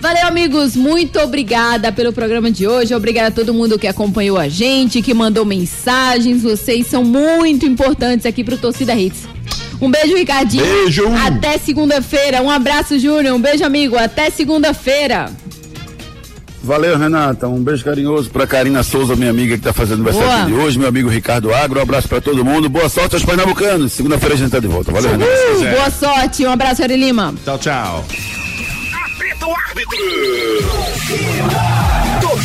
[0.00, 0.74] Valeu, amigos.
[0.74, 2.92] Muito obrigada pelo programa de hoje.
[2.92, 6.42] Obrigada a todo mundo que acompanhou a gente, que mandou mensagens.
[6.42, 9.28] Vocês são muito importantes aqui pro Torcida Hits.
[9.80, 10.64] Um beijo, Ricardinho.
[10.64, 11.04] Beijo.
[11.14, 12.42] Até segunda-feira.
[12.42, 13.34] Um abraço, Júnior.
[13.34, 13.96] Um beijo, amigo.
[13.96, 15.30] Até segunda-feira.
[16.62, 17.48] Valeu, Renata.
[17.48, 20.88] Um beijo carinhoso pra Karina Souza, minha amiga que tá fazendo aniversário de hoje, meu
[20.88, 21.80] amigo Ricardo Agro.
[21.80, 22.68] Um abraço pra todo mundo.
[22.68, 23.92] Boa sorte aos pernambucanos.
[23.92, 24.92] Segunda-feira a gente tá de volta.
[24.92, 25.30] Valeu, Renata.
[25.30, 26.46] Uh, boa sorte.
[26.46, 27.34] Um abraço, Ari Lima.
[27.44, 28.04] Tchau, tchau.
[29.04, 29.98] Apita o árbitro.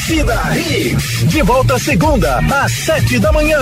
[0.08, 1.28] Torcida Hits.
[1.28, 3.60] De volta segunda, às sete da manhã.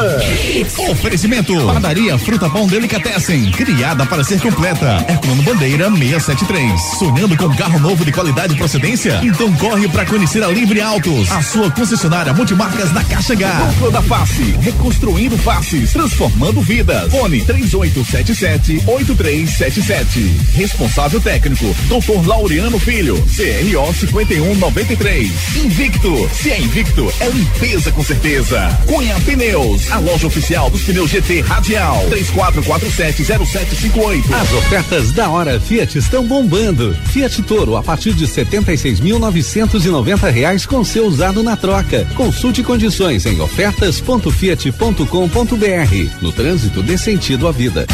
[0.91, 1.55] Oferecimento.
[1.65, 3.49] Padaria Fruta Pão Delicatessen.
[3.49, 5.03] Criada para ser completa.
[5.09, 6.79] Herculano Bandeira 673.
[6.99, 9.19] Sonhando com carro novo de qualidade e procedência?
[9.23, 11.31] Então corre para conhecer a Livre Autos.
[11.31, 13.65] A sua concessionária multimarcas da Caixa H.
[13.65, 14.55] Núcleo da Face.
[14.61, 15.93] Reconstruindo faces.
[15.93, 17.11] Transformando vidas.
[17.11, 20.29] Fone 3877-8377.
[20.53, 21.75] Responsável técnico.
[21.87, 22.27] Dr.
[22.27, 23.15] Laureano Filho.
[23.35, 25.31] CRO 5193.
[25.55, 26.34] Invicto.
[26.35, 28.69] Se é invicto, é limpeza com certeza.
[28.85, 29.91] Cunha Pneus.
[29.91, 32.05] A loja oficial dos pneus GT Radial.
[32.09, 34.33] 34470758.
[34.33, 36.95] As ofertas da hora Fiat estão bombando.
[37.11, 42.05] Fiat Toro a partir de 76.990 reais com seu usado na troca.
[42.15, 46.21] Consulte condições em ofertas.fiat.com.br.
[46.21, 47.87] No trânsito dê sentido à vida.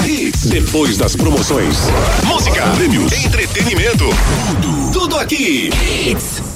[0.00, 0.46] Hits.
[0.46, 1.76] Depois das promoções.
[2.24, 4.04] Música, prêmios, entretenimento.
[4.60, 5.70] Tudo, tudo aqui.
[6.06, 6.51] Hits.